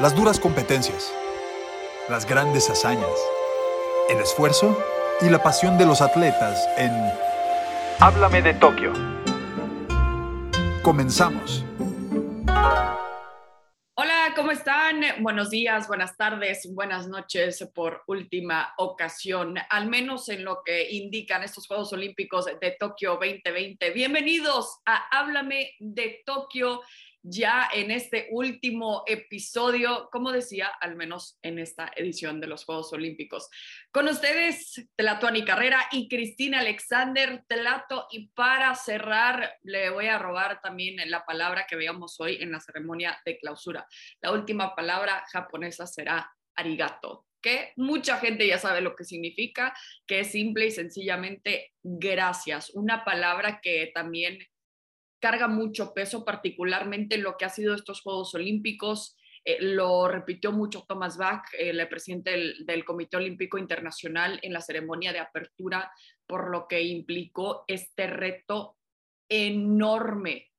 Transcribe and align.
Las 0.00 0.16
duras 0.16 0.40
competencias, 0.40 1.12
las 2.08 2.26
grandes 2.26 2.70
hazañas, 2.70 3.12
el 4.08 4.18
esfuerzo 4.20 4.82
y 5.20 5.28
la 5.28 5.42
pasión 5.42 5.76
de 5.76 5.84
los 5.84 6.00
atletas 6.00 6.66
en 6.78 6.90
Háblame 8.00 8.40
de 8.40 8.54
Tokio. 8.54 8.94
Comenzamos. 10.82 11.62
Hola, 13.94 14.32
¿cómo 14.34 14.50
están? 14.50 15.02
Buenos 15.20 15.50
días, 15.50 15.86
buenas 15.86 16.16
tardes, 16.16 16.66
buenas 16.74 17.06
noches 17.06 17.68
por 17.74 18.02
última 18.06 18.72
ocasión, 18.78 19.56
al 19.68 19.88
menos 19.90 20.30
en 20.30 20.42
lo 20.42 20.62
que 20.64 20.90
indican 20.90 21.42
estos 21.42 21.66
Juegos 21.66 21.92
Olímpicos 21.92 22.46
de 22.46 22.76
Tokio 22.80 23.18
2020. 23.20 23.90
Bienvenidos 23.90 24.80
a 24.86 24.96
Háblame 25.10 25.72
de 25.78 26.22
Tokio 26.24 26.80
ya 27.22 27.68
en 27.72 27.90
este 27.90 28.28
último 28.30 29.04
episodio, 29.06 30.08
como 30.10 30.32
decía, 30.32 30.66
al 30.80 30.96
menos 30.96 31.38
en 31.42 31.58
esta 31.58 31.90
edición 31.96 32.40
de 32.40 32.48
los 32.48 32.64
Juegos 32.64 32.92
Olímpicos. 32.92 33.48
Con 33.92 34.08
ustedes, 34.08 34.88
Tlatuani 34.96 35.44
Carrera 35.44 35.88
y 35.92 36.08
Cristina 36.08 36.60
Alexander 36.60 37.44
Tlato. 37.48 38.06
Y 38.10 38.28
para 38.28 38.74
cerrar, 38.74 39.56
le 39.62 39.90
voy 39.90 40.06
a 40.06 40.18
robar 40.18 40.60
también 40.60 40.98
la 41.10 41.24
palabra 41.24 41.66
que 41.68 41.76
veamos 41.76 42.20
hoy 42.20 42.38
en 42.40 42.52
la 42.52 42.60
ceremonia 42.60 43.20
de 43.24 43.38
clausura. 43.38 43.86
La 44.20 44.32
última 44.32 44.74
palabra 44.74 45.24
japonesa 45.30 45.86
será 45.86 46.32
arigato 46.54 47.26
que 47.42 47.72
mucha 47.76 48.18
gente 48.18 48.46
ya 48.46 48.56
sabe 48.56 48.80
lo 48.80 48.94
que 48.94 49.04
significa, 49.04 49.74
que 50.06 50.20
es 50.20 50.30
simple 50.30 50.66
y 50.66 50.70
sencillamente 50.70 51.72
gracias, 51.82 52.70
una 52.70 53.04
palabra 53.04 53.60
que 53.60 53.90
también 53.92 54.38
carga 55.22 55.46
mucho 55.46 55.94
peso, 55.94 56.24
particularmente 56.24 57.16
lo 57.16 57.36
que 57.36 57.44
ha 57.44 57.48
sido 57.48 57.74
estos 57.74 58.00
Juegos 58.02 58.34
Olímpicos. 58.34 59.16
Eh, 59.44 59.58
lo 59.60 60.08
repitió 60.08 60.50
mucho 60.50 60.84
Thomas 60.86 61.16
Bach, 61.16 61.44
el 61.56 61.88
presidente 61.88 62.54
del, 62.66 62.84
Comité 62.84 63.18
Olímpico 63.18 63.56
Internacional, 63.56 64.40
en 64.42 64.52
la 64.52 64.60
ceremonia 64.60 65.12
de 65.12 65.20
apertura, 65.20 65.92
por 66.26 66.50
lo 66.50 66.66
que 66.66 66.82
implicó 66.82 67.64
este 67.68 68.08
reto 68.08 68.76
enorme 69.28 70.50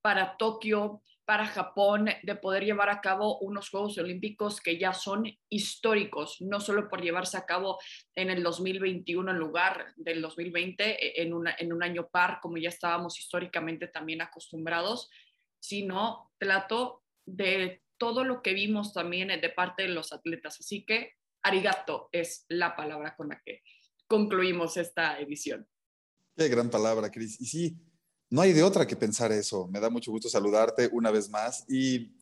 para 0.00 0.38
Tokio, 0.38 1.02
para 1.26 1.46
Japón 1.46 2.08
de 2.22 2.36
poder 2.36 2.64
llevar 2.64 2.88
a 2.88 3.00
cabo 3.00 3.38
unos 3.40 3.68
Juegos 3.68 3.98
Olímpicos 3.98 4.60
que 4.60 4.78
ya 4.78 4.94
son 4.94 5.26
históricos, 5.48 6.36
no 6.40 6.60
solo 6.60 6.88
por 6.88 7.02
llevarse 7.02 7.36
a 7.36 7.44
cabo 7.44 7.78
en 8.14 8.30
el 8.30 8.44
2021 8.44 9.32
en 9.32 9.36
lugar 9.36 9.92
del 9.96 10.22
2020, 10.22 10.84
e, 10.84 11.22
en, 11.22 11.34
en 11.58 11.72
un 11.72 11.82
año 11.82 12.08
par, 12.08 12.38
como 12.40 12.58
ya 12.58 12.68
estábamos 12.68 13.18
históricamente 13.18 13.88
también 13.88 14.22
acostumbrados, 14.22 15.10
sino 15.58 16.32
trato 16.38 17.02
de 17.26 17.82
todo 17.98 18.22
lo 18.22 18.40
que 18.40 18.54
vimos 18.54 18.92
también 18.92 19.28
de 19.28 19.48
parte 19.50 19.82
de 19.82 19.88
los 19.88 20.12
atletas. 20.12 20.60
Así 20.60 20.84
que 20.84 21.14
arigato 21.42 22.08
es 22.12 22.46
la 22.48 22.76
palabra 22.76 23.16
con 23.16 23.30
la 23.30 23.42
que 23.44 23.62
concluimos 24.06 24.76
esta 24.76 25.18
edición. 25.18 25.66
Qué 26.36 26.48
gran 26.48 26.70
palabra, 26.70 27.10
Cris. 27.10 27.40
Y 27.40 27.46
sí, 27.46 27.76
no 28.30 28.40
hay 28.40 28.52
de 28.52 28.62
otra 28.62 28.86
que 28.86 28.96
pensar 28.96 29.32
eso. 29.32 29.68
Me 29.68 29.80
da 29.80 29.90
mucho 29.90 30.10
gusto 30.10 30.28
saludarte 30.28 30.88
una 30.92 31.10
vez 31.10 31.30
más 31.30 31.64
y 31.68 32.12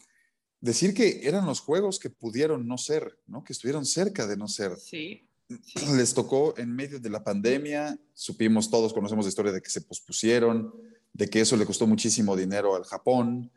decir 0.60 0.94
que 0.94 1.26
eran 1.26 1.46
los 1.46 1.60
juegos 1.60 1.98
que 1.98 2.10
pudieron 2.10 2.66
no 2.66 2.78
ser, 2.78 3.18
¿no? 3.26 3.44
Que 3.44 3.52
estuvieron 3.52 3.84
cerca 3.84 4.26
de 4.26 4.36
no 4.36 4.48
ser. 4.48 4.76
Sí. 4.76 5.28
Les 5.96 6.14
tocó 6.14 6.54
en 6.56 6.74
medio 6.74 6.98
de 6.98 7.10
la 7.10 7.22
pandemia, 7.22 7.98
supimos 8.12 8.70
todos, 8.70 8.92
conocemos 8.92 9.24
la 9.24 9.28
historia 9.28 9.52
de 9.52 9.62
que 9.62 9.70
se 9.70 9.82
pospusieron, 9.82 10.72
de 11.12 11.28
que 11.28 11.40
eso 11.40 11.56
le 11.56 11.66
costó 11.66 11.86
muchísimo 11.86 12.36
dinero 12.36 12.74
al 12.74 12.84
Japón, 12.84 13.52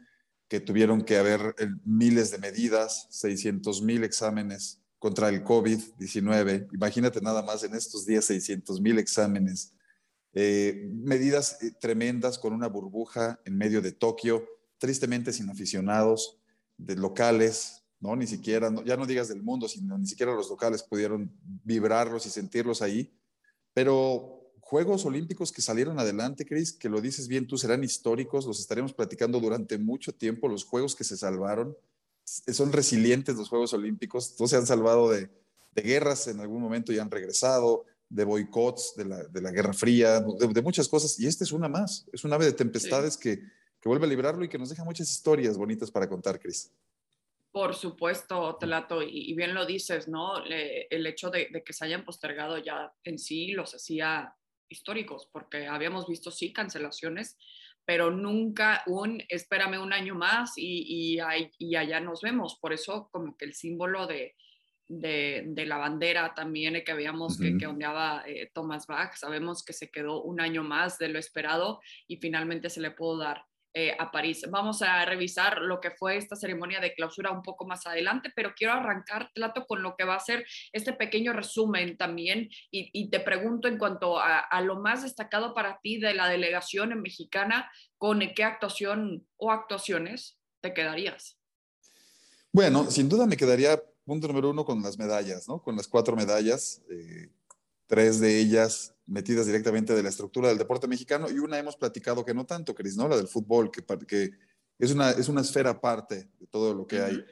que 0.48 0.59
tuvieron 0.59 1.02
que 1.02 1.18
haber 1.18 1.56
eh, 1.58 1.68
miles 1.84 2.31
de 2.31 2.38
medidas, 2.38 3.08
600 3.09 3.81
mil 3.81 4.03
exámenes 4.03 4.81
contra 5.00 5.30
el 5.30 5.44
COVID-19. 5.44 6.68
Imagínate 6.73 7.22
nada 7.22 7.42
más 7.42 7.64
en 7.64 7.75
estos 7.75 8.06
días 8.06 8.25
600 8.25 8.80
mil 8.80 9.00
exámenes 9.00 9.73
eh, 10.33 10.90
medidas 10.91 11.62
eh, 11.62 11.72
tremendas 11.79 12.38
con 12.38 12.53
una 12.53 12.68
burbuja 12.68 13.40
en 13.46 13.57
medio 13.57 13.81
de 13.81 13.91
Tokio, 13.91 14.46
tristemente 14.78 15.34
sin 15.34 15.50
aficionados, 15.50 16.38
de 16.78 16.96
locales, 16.96 17.84
¿no? 18.00 18.16
Ni 18.16 18.28
siquiera, 18.28 18.72
ya 18.85 18.97
no 18.97 19.06
digas 19.06 19.28
del 19.28 19.41
mundo, 19.41 19.68
sino 19.68 19.97
ni 19.97 20.06
siquiera 20.06 20.34
los 20.34 20.50
locales 20.50 20.84
pudieron 20.84 21.31
vibrarlos 21.63 22.25
y 22.25 22.29
sentirlos 22.29 22.81
ahí. 22.81 23.12
Pero 23.74 24.51
Juegos 24.59 25.06
Olímpicos 25.06 25.51
que 25.51 25.62
salieron 25.62 26.00
adelante, 26.00 26.46
Chris, 26.46 26.74
que 26.74 26.90
lo 26.90 27.01
dices 27.01 27.28
bien 27.28 27.47
tú, 27.47 27.57
serán 27.57 27.84
históricos, 27.84 28.46
los 28.46 28.59
estaremos 28.59 28.94
platicando 28.94 29.40
durante 29.40 29.78
mucho 29.78 30.13
tiempo, 30.13 30.47
los 30.47 30.66
Juegos 30.66 30.96
que 30.96 31.03
se 31.03 31.18
salvaron. 31.18 31.75
Son 32.25 32.72
resilientes 32.74 33.35
los 33.35 33.50
Juegos 33.50 33.74
Olímpicos, 33.74 34.35
todos 34.35 34.51
se 34.51 34.57
han 34.57 34.68
salvado 34.68 35.09
de, 35.09 35.30
de 35.74 35.81
guerras 35.81 36.28
en 36.28 36.40
algún 36.41 36.62
momento 36.62 36.91
y 36.91 37.00
han 37.00 37.09
regresado, 37.09 37.85
de 38.09 38.23
boicots, 38.23 38.95
de 38.95 39.06
la, 39.06 39.23
de 39.23 39.41
la 39.41 39.51
Guerra 39.51 39.73
Fría, 39.73 40.19
de, 40.22 40.62
muchas 40.62 40.88
cosas. 40.88 41.19
Y 41.19 41.28
esta 41.28 41.44
es 41.44 41.51
una 41.51 41.68
más. 41.68 42.07
Es 42.12 42.23
un 42.23 42.34
ave 42.34 42.45
de 42.45 42.53
tempestades 42.53 43.18
que, 43.18 43.38
que, 43.38 43.90
vuelve 43.90 44.06
a 44.06 44.09
librarlo 44.09 44.44
y 44.44 44.50
que 44.50 44.57
nos 44.57 44.69
deja 44.69 44.84
muchas 44.84 45.12
historias 45.12 45.57
bonitas 45.57 45.91
para 45.91 46.07
contar, 46.07 46.40
Cris. 46.40 46.72
Por 47.51 47.73
supuesto, 47.73 48.56
Telato, 48.59 49.01
y, 49.01 49.31
y 49.31 49.34
bien 49.34 49.53
lo 49.53 49.66
dices, 49.66 50.07
¿no? 50.07 50.44
el 50.45 51.07
hecho 51.07 51.29
de, 51.29 51.50
de, 51.51 51.63
que 51.63 51.73
se 51.73 51.85
hayan 51.85 52.06
postergado 52.06 52.57
ya 52.57 52.94
en 53.03 53.18
sí 53.18 53.51
los 53.51 53.73
hacía 53.73 54.35
históricos, 54.69 55.28
porque 55.31 55.66
habíamos 55.66 56.07
visto, 56.07 56.29
sí, 56.29 56.53
cancelaciones, 56.53 57.38
pero 57.85 58.12
nunca 58.12 58.84
un 58.85 59.24
espérame 59.29 59.81
un 59.81 59.94
año 59.94 60.13
más 60.13 60.57
y, 60.57 61.16
y, 61.16 61.19
y 61.57 61.75
allá 61.78 62.00
nos 62.01 62.22
vemos. 62.22 62.57
Por 62.59 62.74
eso, 62.74 63.09
como 63.12 63.38
que 63.38 63.45
el 63.45 63.53
símbolo 63.53 64.06
de, 64.07 64.35
de, 64.88 65.53
la 65.66 65.78
bandera 65.78 66.34
también 66.34 66.81
que 66.86 66.94
veíamos 66.94 67.40
que, 67.40 67.58
que, 67.58 67.68
ondeaba 67.68 68.24
eh, 68.25 68.50
Thomas 68.53 68.88
Bach. 68.88 69.16
Sabemos 69.16 69.64
que 69.64 69.74
se 69.74 69.90
quedó 69.90 70.24
un 70.24 70.40
año 70.40 70.64
más 70.64 70.98
de 70.98 71.09
lo 71.09 71.20
esperado 71.20 71.81
y 72.08 72.18
finalmente 72.18 72.70
se 72.70 72.81
le 72.81 72.92
pudo 72.92 73.18
dar 73.18 73.44
eh, 73.80 73.96
a 74.00 74.09
París. 74.09 74.44
Vamos 74.50 74.81
a 74.81 75.06
revisar 75.06 75.62
lo 75.62 75.80
que 75.80 75.92
fue 75.92 76.18
esta 76.18 76.36
ceremonia 76.36 76.80
de 76.80 76.96
clausura 76.96 77.30
un 77.30 77.44
poco 77.44 77.68
más 77.68 77.86
adelante, 77.86 78.31
pero 78.36 78.53
quiero 78.56 78.74
arrancar, 78.74 79.30
Plato, 79.36 79.68
con 79.68 79.84
lo 79.84 79.96
que 79.96 80.03
va 80.03 80.16
a 80.16 80.20
ser 80.20 80.48
este 80.72 80.94
pequeño 80.94 81.31
resumen 81.31 81.96
también 81.96 82.50
y, 82.72 83.09
te 83.12 83.19
pregunto 83.19 83.68
en 83.68 83.78
cuanto 83.78 84.18
a, 84.19 84.40
a, 84.40 84.62
lo 84.62 84.80
más 84.80 85.04
destacado 85.04 85.54
para 85.54 85.80
ti 85.84 86.00
de 86.00 86.16
la 86.16 86.28
delegación 86.28 87.00
mexicana, 87.00 87.72
¿con 88.00 88.19
qué 88.36 88.44
actuación 88.44 89.28
o 89.36 89.52
actuaciones 89.52 90.40
te 90.59 90.74
quedarías? 90.74 91.38
Bueno, 92.52 92.90
sin 92.90 93.08
duda 93.08 93.28
me 93.28 93.38
quedaría 93.38 93.80
punto 94.07 94.28
número 94.28 94.50
uno 94.50 94.63
con 94.63 94.81
las 94.81 94.97
medallas, 94.97 95.50
¿no? 95.50 95.62
Con 95.62 95.75
las 95.75 95.88
cuatro 95.88 96.16
medallas, 96.16 96.81
eh, 96.90 97.29
tres 97.88 98.22
de 98.22 98.40
ellas 98.40 98.95
metidas 99.06 99.45
directamente 99.45 99.94
de 99.94 100.01
la 100.01 100.09
estructura 100.09 100.47
del 100.47 100.57
deporte 100.57 100.88
mexicano 100.88 101.29
y 101.29 101.40
una 101.40 101.59
hemos 101.59 101.75
platicado 101.75 102.23
que 102.23 102.34
no 102.34 102.45
tanto, 102.45 102.73
Cris, 102.73 102.95
¿no? 102.95 103.09
La 103.09 103.18
del 103.18 103.28
fútbol, 103.28 103.69
que, 103.69 103.84
que 104.07 104.31
es, 104.79 104.91
una, 104.94 105.12
es 105.12 105.28
una 105.28 105.41
esfera 105.41 105.72
aparte 105.72 106.29
de 106.40 106.47
todo 106.47 106.73
lo 106.73 106.88
que 106.88 107.01
hay. 107.01 107.23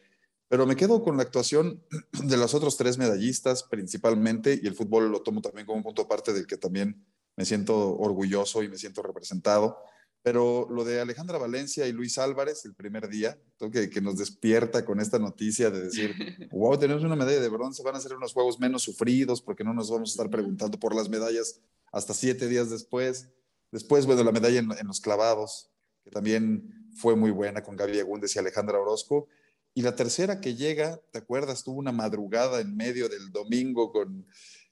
Pero 0.49 0.65
me 0.65 0.75
quedo 0.75 1.01
con 1.01 1.15
la 1.15 1.23
actuación 1.23 1.81
de 2.23 2.37
los 2.37 2.53
otros 2.53 2.75
tres 2.75 2.97
medallistas 2.97 3.63
principalmente 3.63 4.59
y 4.61 4.67
el 4.67 4.75
fútbol 4.75 5.09
lo 5.09 5.21
tomo 5.21 5.41
también 5.41 5.65
como 5.65 5.77
un 5.77 5.83
punto 5.83 6.01
aparte 6.01 6.33
del 6.33 6.45
que 6.45 6.57
también 6.57 7.05
me 7.37 7.45
siento 7.45 7.97
orgulloso 7.97 8.63
y 8.63 8.67
me 8.67 8.77
siento 8.77 9.01
representado. 9.01 9.77
Pero 10.25 10.67
lo 10.71 10.83
de 10.83 10.99
Alejandra 10.99 11.37
Valencia 11.37 11.85
y 11.85 11.91
Luis 11.91 12.17
Álvarez 12.17 12.65
el 12.65 12.73
primer 12.73 13.09
día, 13.09 13.37
que, 13.71 13.91
que 13.91 14.01
nos 14.01 14.17
despierta 14.17 14.83
con 14.83 14.99
esta 14.99 15.19
noticia 15.19 15.69
de 15.69 15.83
decir, 15.83 16.15
wow, 16.51 16.79
tenemos 16.79 17.03
una 17.03 17.15
medalla 17.15 17.39
de 17.39 17.47
bronce, 17.47 17.83
van 17.83 17.95
a 17.95 17.99
ser 17.99 18.15
unos 18.15 18.33
juegos 18.33 18.59
menos 18.59 18.81
sufridos 18.81 19.39
porque 19.39 19.63
no 19.63 19.71
nos 19.75 19.91
vamos 19.91 20.09
a 20.09 20.13
estar 20.13 20.31
preguntando 20.31 20.79
por 20.79 20.95
las 20.95 21.09
medallas 21.09 21.61
hasta 21.91 22.15
siete 22.15 22.47
días 22.47 22.71
después. 22.71 23.29
Después, 23.69 24.07
bueno, 24.07 24.23
la 24.23 24.31
medalla 24.31 24.57
en, 24.57 24.87
los 24.87 24.99
clavados, 24.99 25.69
que 26.03 26.09
también 26.09 26.89
fue 26.95 27.15
muy 27.15 27.29
buena 27.29 27.61
con 27.61 27.75
Gaby 27.75 27.99
Agúndez 27.99 28.35
y 28.35 28.39
Alejandra 28.39 28.79
Orozco. 28.79 29.27
Y 29.75 29.83
la 29.83 29.95
tercera 29.95 30.41
que 30.41 30.55
llega, 30.55 30.99
¿te 31.11 31.19
acuerdas? 31.19 31.63
Tuvo 31.63 31.77
una 31.77 31.91
madrugada 31.91 32.61
en 32.61 32.75
medio 32.75 33.09
del 33.09 33.31
domingo 33.31 33.91
con 33.91 34.25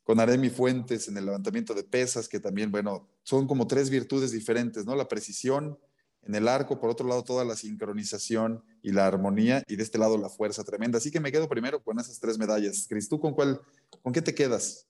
con 0.04 0.20
Aremi 0.20 0.50
Fuentes 0.50 1.08
en 1.08 1.18
el 1.18 1.26
levantamiento 1.26 1.74
de 1.74 1.84
pesas, 1.84 2.28
que 2.28 2.40
también, 2.40 2.72
bueno, 2.72 3.08
son 3.24 3.48
como 3.48 3.68
tres 3.68 3.90
virtudes 3.90 4.32
diferentes, 4.32 4.86
¿no? 4.86 4.96
La 4.96 5.08
precisión 5.08 5.78
en 6.26 6.36
el 6.36 6.48
arco, 6.48 6.80
por 6.80 6.90
otro 6.90 7.08
lado 7.08 7.24
toda 7.24 7.44
la 7.44 7.56
sincronización 7.56 8.64
y 8.82 8.92
la 8.92 9.08
armonía, 9.08 9.64
y 9.68 9.76
de 9.76 9.84
este 9.84 9.98
lado 9.98 10.18
la 10.18 10.30
fuerza 10.30 10.64
tremenda. 10.64 10.98
Así 10.98 11.12
que 11.12 11.20
me 11.20 11.32
quedo 11.32 11.50
primero 11.50 11.84
con 11.84 12.00
esas 12.00 12.20
tres 12.20 12.38
medallas. 12.38 12.86
Cris, 12.88 13.10
¿tú 13.10 13.20
con 13.20 13.34
cuál, 13.34 13.62
con 14.02 14.14
qué 14.14 14.22
te 14.22 14.36
quedas? 14.36 14.88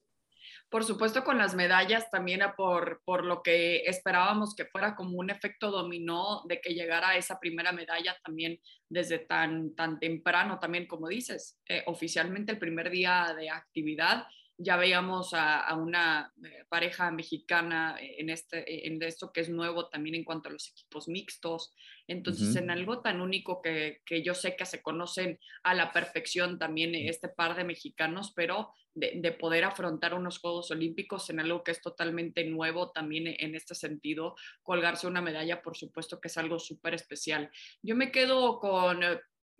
Por 0.69 0.83
supuesto 0.83 1.23
con 1.23 1.37
las 1.37 1.53
medallas 1.53 2.09
también 2.09 2.41
por, 2.57 3.01
por 3.05 3.23
lo 3.23 3.43
que 3.43 3.83
esperábamos 3.85 4.55
que 4.55 4.65
fuera 4.65 4.95
como 4.95 5.19
un 5.19 5.29
efecto 5.29 5.69
dominó 5.69 6.41
de 6.47 6.61
que 6.61 6.73
llegara 6.73 7.15
esa 7.15 7.39
primera 7.39 7.71
medalla 7.71 8.17
también 8.23 8.59
desde 8.89 9.19
tan, 9.19 9.75
tan 9.75 9.99
temprano, 9.99 10.57
también 10.57 10.87
como 10.87 11.07
dices, 11.09 11.59
eh, 11.67 11.83
oficialmente 11.85 12.53
el 12.53 12.57
primer 12.57 12.89
día 12.89 13.35
de 13.37 13.51
actividad 13.51 14.25
ya 14.57 14.77
veíamos 14.77 15.33
a, 15.33 15.73
una 15.75 16.31
eh, 16.43 16.65
pareja 16.69 17.11
mexicana 17.11 17.97
en, 17.99 18.29
este, 18.29 18.87
en 18.87 19.01
esto 19.01 19.31
que 19.31 19.41
es 19.41 19.49
nuevo 19.49 19.89
también 19.89 20.15
en 20.15 20.23
cuanto 20.23 20.49
a 20.49 20.51
los 20.51 20.69
equipos 20.69 21.07
mixtos. 21.07 21.73
Entonces, 22.07 22.55
en 22.55 22.69
algo 22.69 23.01
tan 23.01 23.21
único 23.21 23.61
que, 23.61 24.01
que, 24.05 24.21
yo 24.21 24.35
sé 24.35 24.55
que 24.55 24.65
se 24.65 24.81
conocen 24.81 25.39
a 25.63 25.73
la 25.73 25.91
perfección 25.91 26.59
también 26.59 26.93
este 26.93 27.29
par 27.29 27.55
de 27.55 27.63
mexicanos, 27.63 28.33
pero 28.35 28.69
de, 28.93 29.13
de, 29.15 29.31
poder 29.31 29.63
afrontar 29.63 30.13
unos 30.13 30.39
Juegos 30.39 30.69
Olímpicos 30.69 31.29
en 31.29 31.39
algo 31.39 31.63
que 31.63 31.71
es 31.71 31.81
totalmente 31.81 32.43
nuevo 32.45 32.91
también 32.91 33.27
en 33.27 33.55
este 33.55 33.73
sentido, 33.73 34.35
colgarse 34.61 35.07
una 35.07 35.21
medalla, 35.21 35.61
por 35.63 35.75
supuesto 35.75 36.19
que 36.21 36.27
es 36.27 36.37
algo 36.37 36.59
súper 36.59 36.93
especial. 36.93 37.49
Yo 37.81 37.95
me 37.95 38.11
quedo 38.11 38.59
con, 38.59 38.99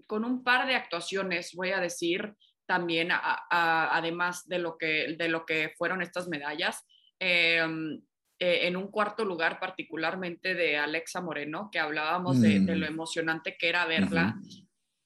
con 0.05 0.23
un 0.23 0.43
par 0.43 0.67
de 0.67 0.75
actuaciones, 0.75 1.53
voy 1.55 1.71
a 1.71 1.79
decir, 1.79 2.35
también, 2.65 3.09
además 3.11 4.47
de 4.47 4.59
lo, 4.59 4.77
que, 4.77 5.15
de 5.17 5.27
lo 5.27 5.45
que 5.45 5.73
fueron 5.77 6.01
estas 6.01 6.27
medallas. 6.27 6.85
Em, 7.19 8.01
eh, 8.39 8.67
en 8.67 8.75
un 8.75 8.87
cuarto 8.87 9.23
lugar, 9.23 9.59
particularmente 9.59 10.55
de 10.55 10.77
Alexa 10.77 11.21
Moreno, 11.21 11.69
que 11.71 11.79
hablábamos 11.79 12.41
de, 12.41 12.59
lo 12.59 12.85
mm. 12.85 12.89
emocionante 12.89 13.55
que 13.57 13.69
era 13.69 13.85
verla 13.85 14.35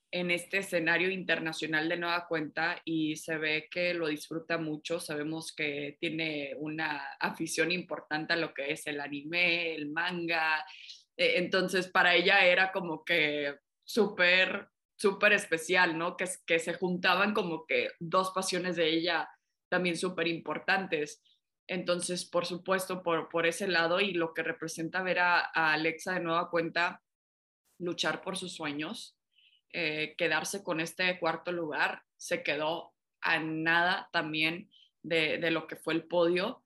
en 0.09 0.31
este 0.31 0.59
escenario 0.59 1.11
internacional 1.11 1.89
de 1.89 1.97
nueva 1.97 2.25
cuenta 2.27 2.81
y 2.85 3.17
se 3.17 3.37
ve 3.37 3.67
que 3.69 3.93
lo 3.93 4.07
disfruta 4.07 4.57
mucho. 4.57 4.99
Sabemos 4.99 5.53
que 5.53 5.97
tiene 5.99 6.53
una 6.57 7.17
afición 7.19 7.71
importante 7.71 8.33
a 8.33 8.37
lo 8.37 8.53
que 8.53 8.71
es 8.71 8.87
el 8.87 9.01
anime, 9.01 9.75
el 9.75 9.89
manga. 9.89 10.65
E, 11.15 11.37
entonces, 11.37 11.89
para 11.89 12.15
ella 12.15 12.45
era 12.45 12.71
como 12.71 13.03
que 13.03 13.55
súper 13.83 14.69
súper 14.97 15.33
especial, 15.33 15.97
¿no? 15.97 16.17
Que, 16.17 16.25
que 16.45 16.59
se 16.59 16.73
juntaban 16.73 17.33
como 17.33 17.65
que 17.65 17.91
dos 17.99 18.31
pasiones 18.31 18.75
de 18.75 18.89
ella 18.89 19.29
también 19.69 19.97
súper 19.97 20.27
importantes. 20.27 21.21
Entonces, 21.67 22.25
por 22.25 22.45
supuesto, 22.45 23.03
por, 23.03 23.29
por 23.29 23.45
ese 23.45 23.67
lado 23.67 23.99
y 23.99 24.13
lo 24.13 24.33
que 24.33 24.43
representa 24.43 25.03
ver 25.03 25.19
a, 25.19 25.39
Alexa 25.53 26.13
de 26.13 26.21
nueva 26.21 26.49
cuenta 26.49 27.03
luchar 27.79 28.21
por 28.21 28.37
sus 28.37 28.55
sueños, 28.55 29.17
eh, 29.73 30.15
quedarse 30.17 30.63
con 30.63 30.79
este 30.79 31.19
cuarto 31.19 31.51
lugar, 31.51 32.03
se 32.15 32.41
quedó 32.41 32.93
a 33.21 33.39
nada 33.39 34.09
también 34.11 34.71
de, 35.03 35.37
de 35.37 35.51
lo 35.51 35.67
que 35.67 35.75
fue 35.75 35.93
el 35.93 36.07
podio, 36.07 36.63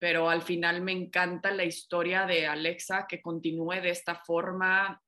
pero 0.00 0.30
al 0.30 0.42
final 0.42 0.80
me 0.80 0.92
encanta 0.92 1.50
la 1.50 1.64
historia 1.64 2.26
de 2.26 2.46
Alexa 2.46 3.06
que 3.06 3.20
continúe 3.20 3.80
de 3.82 3.90
esta 3.90 4.14
forma, 4.14 5.02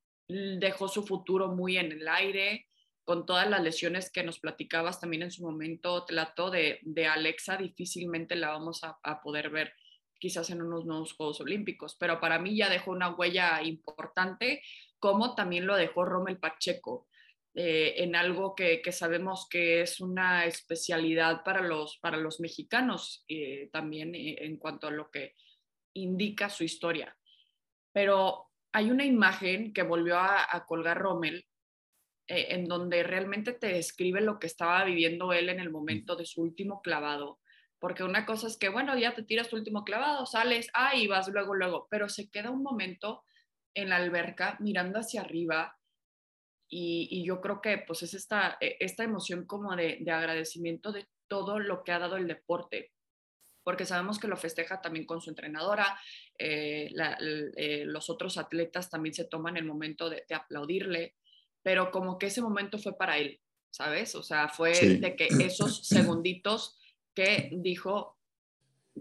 dejó 0.59 0.88
su 0.88 1.06
futuro 1.06 1.49
muy 1.49 1.77
en 1.77 1.93
el 1.93 2.09
aire, 2.09 2.67
con 3.05 3.27
todas 3.27 3.49
las 3.49 3.62
lesiones 3.62 4.11
que 4.11 4.23
nos 4.23 4.38
platicabas 4.38 5.00
también 5.00 5.23
en 5.23 5.31
su 5.31 5.43
momento, 5.43 6.05
Tlato, 6.05 6.50
de, 6.50 6.79
de 6.82 7.06
Alexa, 7.06 7.56
difícilmente 7.56 8.37
la 8.37 8.50
vamos 8.50 8.82
a, 8.85 9.21
poder 9.21 9.50
ver 9.50 9.73
quizás 10.19 10.50
en 10.50 10.62
unos 10.62 10.85
nuevos 10.85 11.15
Juegos 11.15 11.41
Olímpicos, 11.41 11.97
pero 11.99 12.21
para 12.21 12.38
mí 12.38 12.56
ya 12.56 12.69
dejó 12.69 12.93
una 12.93 13.11
huella 13.11 13.62
importante, 13.62 14.62
como 14.99 15.35
también 15.35 15.67
lo 15.67 15.77
dejó 15.77 16.05
Rommel 16.05 16.38
Pacheco, 16.38 17.09
eh, 17.55 17.94
en 17.97 18.15
algo 18.15 18.55
que, 18.55 18.81
que, 18.81 18.93
sabemos 18.93 19.49
que 19.49 19.81
es 19.81 20.00
una 20.00 20.44
especialidad 20.44 21.43
para 21.43 21.62
los, 21.62 21.99
para 21.99 22.17
los 22.17 22.38
mexicanos, 22.38 23.25
eh, 23.27 23.71
también 23.73 24.15
eh, 24.15 24.37
en 24.44 24.56
cuanto 24.56 24.87
a 24.87 24.93
lo 24.93 25.11
que 25.11 25.35
indica 25.94 26.49
su 26.49 26.62
historia. 26.62 27.17
Pero 27.93 28.50
hay 28.72 28.90
una 28.90 29.05
imagen 29.05 29.72
que 29.72 29.82
volvió 29.82 30.19
a, 30.19 30.64
colgar 30.67 30.99
Rommel, 30.99 31.46
eh, 32.28 32.46
en 32.50 32.67
donde 32.67 33.02
realmente 33.02 33.52
te 33.52 33.69
describe 33.69 34.20
lo 34.20 34.38
que 34.38 34.46
estaba 34.46 34.84
viviendo 34.84 35.32
él 35.32 35.49
en 35.49 35.61
el 35.61 35.70
momento 35.70 36.17
de 36.17 36.26
su 36.26 36.43
último 36.43 36.81
clavado. 36.82 37.40
Porque 37.78 38.05
una 38.05 38.26
cosa 38.26 38.46
es 38.46 38.58
que, 38.58 38.69
bueno, 38.69 38.96
ya 38.99 39.14
te 39.14 39.22
tiras 39.22 39.49
tu 39.49 39.56
último 39.56 39.84
clavado, 39.84 40.26
sales, 40.26 40.69
ah, 40.75 40.94
y 40.94 41.06
vas 41.06 41.28
luego, 41.28 41.55
luego, 41.55 41.88
pero 41.90 42.08
se 42.08 42.31
queda 42.31 42.50
un 42.50 42.62
momento 42.62 43.25
en 43.75 43.88
la 43.88 43.96
alberca 43.96 44.56
mirando 44.61 44.99
hacia 44.99 45.22
arriba 45.22 45.76
y, 46.69 47.25
yo 47.25 47.40
creo 47.40 47.61
que 47.61 47.78
pues 47.78 48.02
es 48.02 48.14
esta, 48.14 48.56
e, 48.61 48.76
esta 48.81 49.02
emoción 49.02 49.44
como 49.46 49.75
de, 49.75 49.99
de 50.00 50.11
agradecimiento 50.12 50.93
de 50.93 51.08
todo 51.28 51.58
lo 51.58 51.82
que 51.82 51.93
ha 51.93 51.99
dado 51.99 52.17
el 52.17 52.28
deporte 52.28 52.93
porque 53.62 53.86
sabemos 53.86 54.18
que 54.18 54.28
lo 54.28 54.36
festeja 54.36 54.80
también 54.80 55.06
con 55.06 55.20
su 55.20 55.30
entrenadora, 55.30 55.98
eh, 56.38 56.92
eh, 57.56 57.84
los 57.86 58.10
otros 58.10 58.38
atletas 58.38 58.90
también 58.90 59.14
se 59.14 59.24
toman 59.24 59.56
el 59.56 59.64
momento 59.64 60.08
de, 60.08 60.24
aplaudirle, 60.34 61.14
pero 61.62 61.90
como 61.90 62.18
que 62.18 62.26
ese 62.26 62.42
momento 62.42 62.78
fue 62.78 62.96
para 62.96 63.18
él, 63.18 63.40
¿sabes? 63.70 64.14
O 64.14 64.22
sea, 64.22 64.48
fue 64.48 64.72
de 64.72 65.16
que 65.16 65.28
esos 65.40 65.86
segunditos 65.86 66.78
que 67.14 67.50
dijo, 67.52 68.18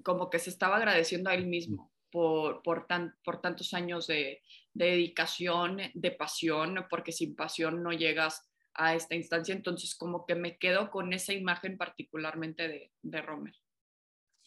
como 0.03 0.29
que 0.29 0.39
se 0.39 0.49
estaba 0.49 0.77
agradeciendo 0.77 1.29
a 1.29 1.35
él 1.35 1.47
mismo 1.47 1.91
por, 2.11 2.61
por, 2.63 2.87
tan, 2.87 3.15
por 3.23 3.41
tantos 3.41 3.73
años 3.73 4.07
de, 4.07 4.41
dedicación, 4.73 5.77
de 5.93 6.11
pasión, 6.11 6.85
porque 6.89 7.11
sin 7.11 7.35
pasión 7.35 7.83
no 7.83 7.91
llegas 7.91 8.49
a 8.73 8.95
esta 8.95 9.15
instancia, 9.15 9.53
entonces 9.53 9.95
como 9.95 10.25
que 10.25 10.35
me 10.35 10.57
quedo 10.57 10.89
con 10.89 11.11
esa 11.11 11.33
imagen 11.33 11.77
particularmente 11.77 12.67
de, 12.67 12.91
de 13.01 13.21
Romer. 13.21 13.55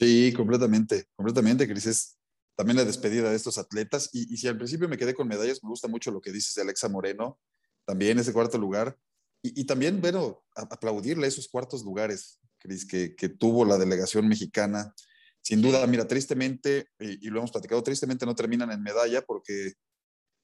Sí, 0.02 0.32
completamente, 0.32 1.06
completamente, 1.14 1.68
Cris. 1.68 1.86
Es 1.86 2.18
también 2.56 2.76
la 2.76 2.84
despedida 2.84 3.30
de 3.30 3.36
estos 3.36 3.56
atletas. 3.56 4.10
Y, 4.12 4.36
si 4.36 4.48
al 4.48 4.56
principio 4.56 4.88
me 4.88 4.98
quedé 4.98 5.14
con 5.14 5.28
medallas, 5.28 5.62
me 5.62 5.68
gusta 5.68 5.86
mucho 5.86 6.10
lo 6.10 6.20
que 6.20 6.32
dices 6.32 6.56
de 6.56 6.62
Alexa 6.62 6.88
Moreno, 6.88 7.38
también 7.84 8.18
ese 8.18 8.32
cuarto 8.32 8.58
lugar. 8.58 8.98
Y, 9.42 9.64
también, 9.64 10.00
bueno, 10.00 10.42
aplaudirle 10.56 11.28
esos 11.28 11.46
cuartos 11.46 11.84
lugares, 11.84 12.40
Cris, 12.58 12.84
que, 12.84 13.14
que, 13.14 13.28
tuvo 13.28 13.64
la 13.64 13.78
delegación 13.78 14.26
mexicana. 14.26 14.92
Sin 15.40 15.62
duda, 15.62 15.86
mira, 15.86 16.08
tristemente, 16.08 16.88
y, 16.98 17.28
lo 17.28 17.38
hemos 17.38 17.52
platicado, 17.52 17.80
tristemente 17.84 18.26
no 18.26 18.34
terminan 18.34 18.72
en 18.72 18.82
medalla 18.82 19.22
porque, 19.22 19.74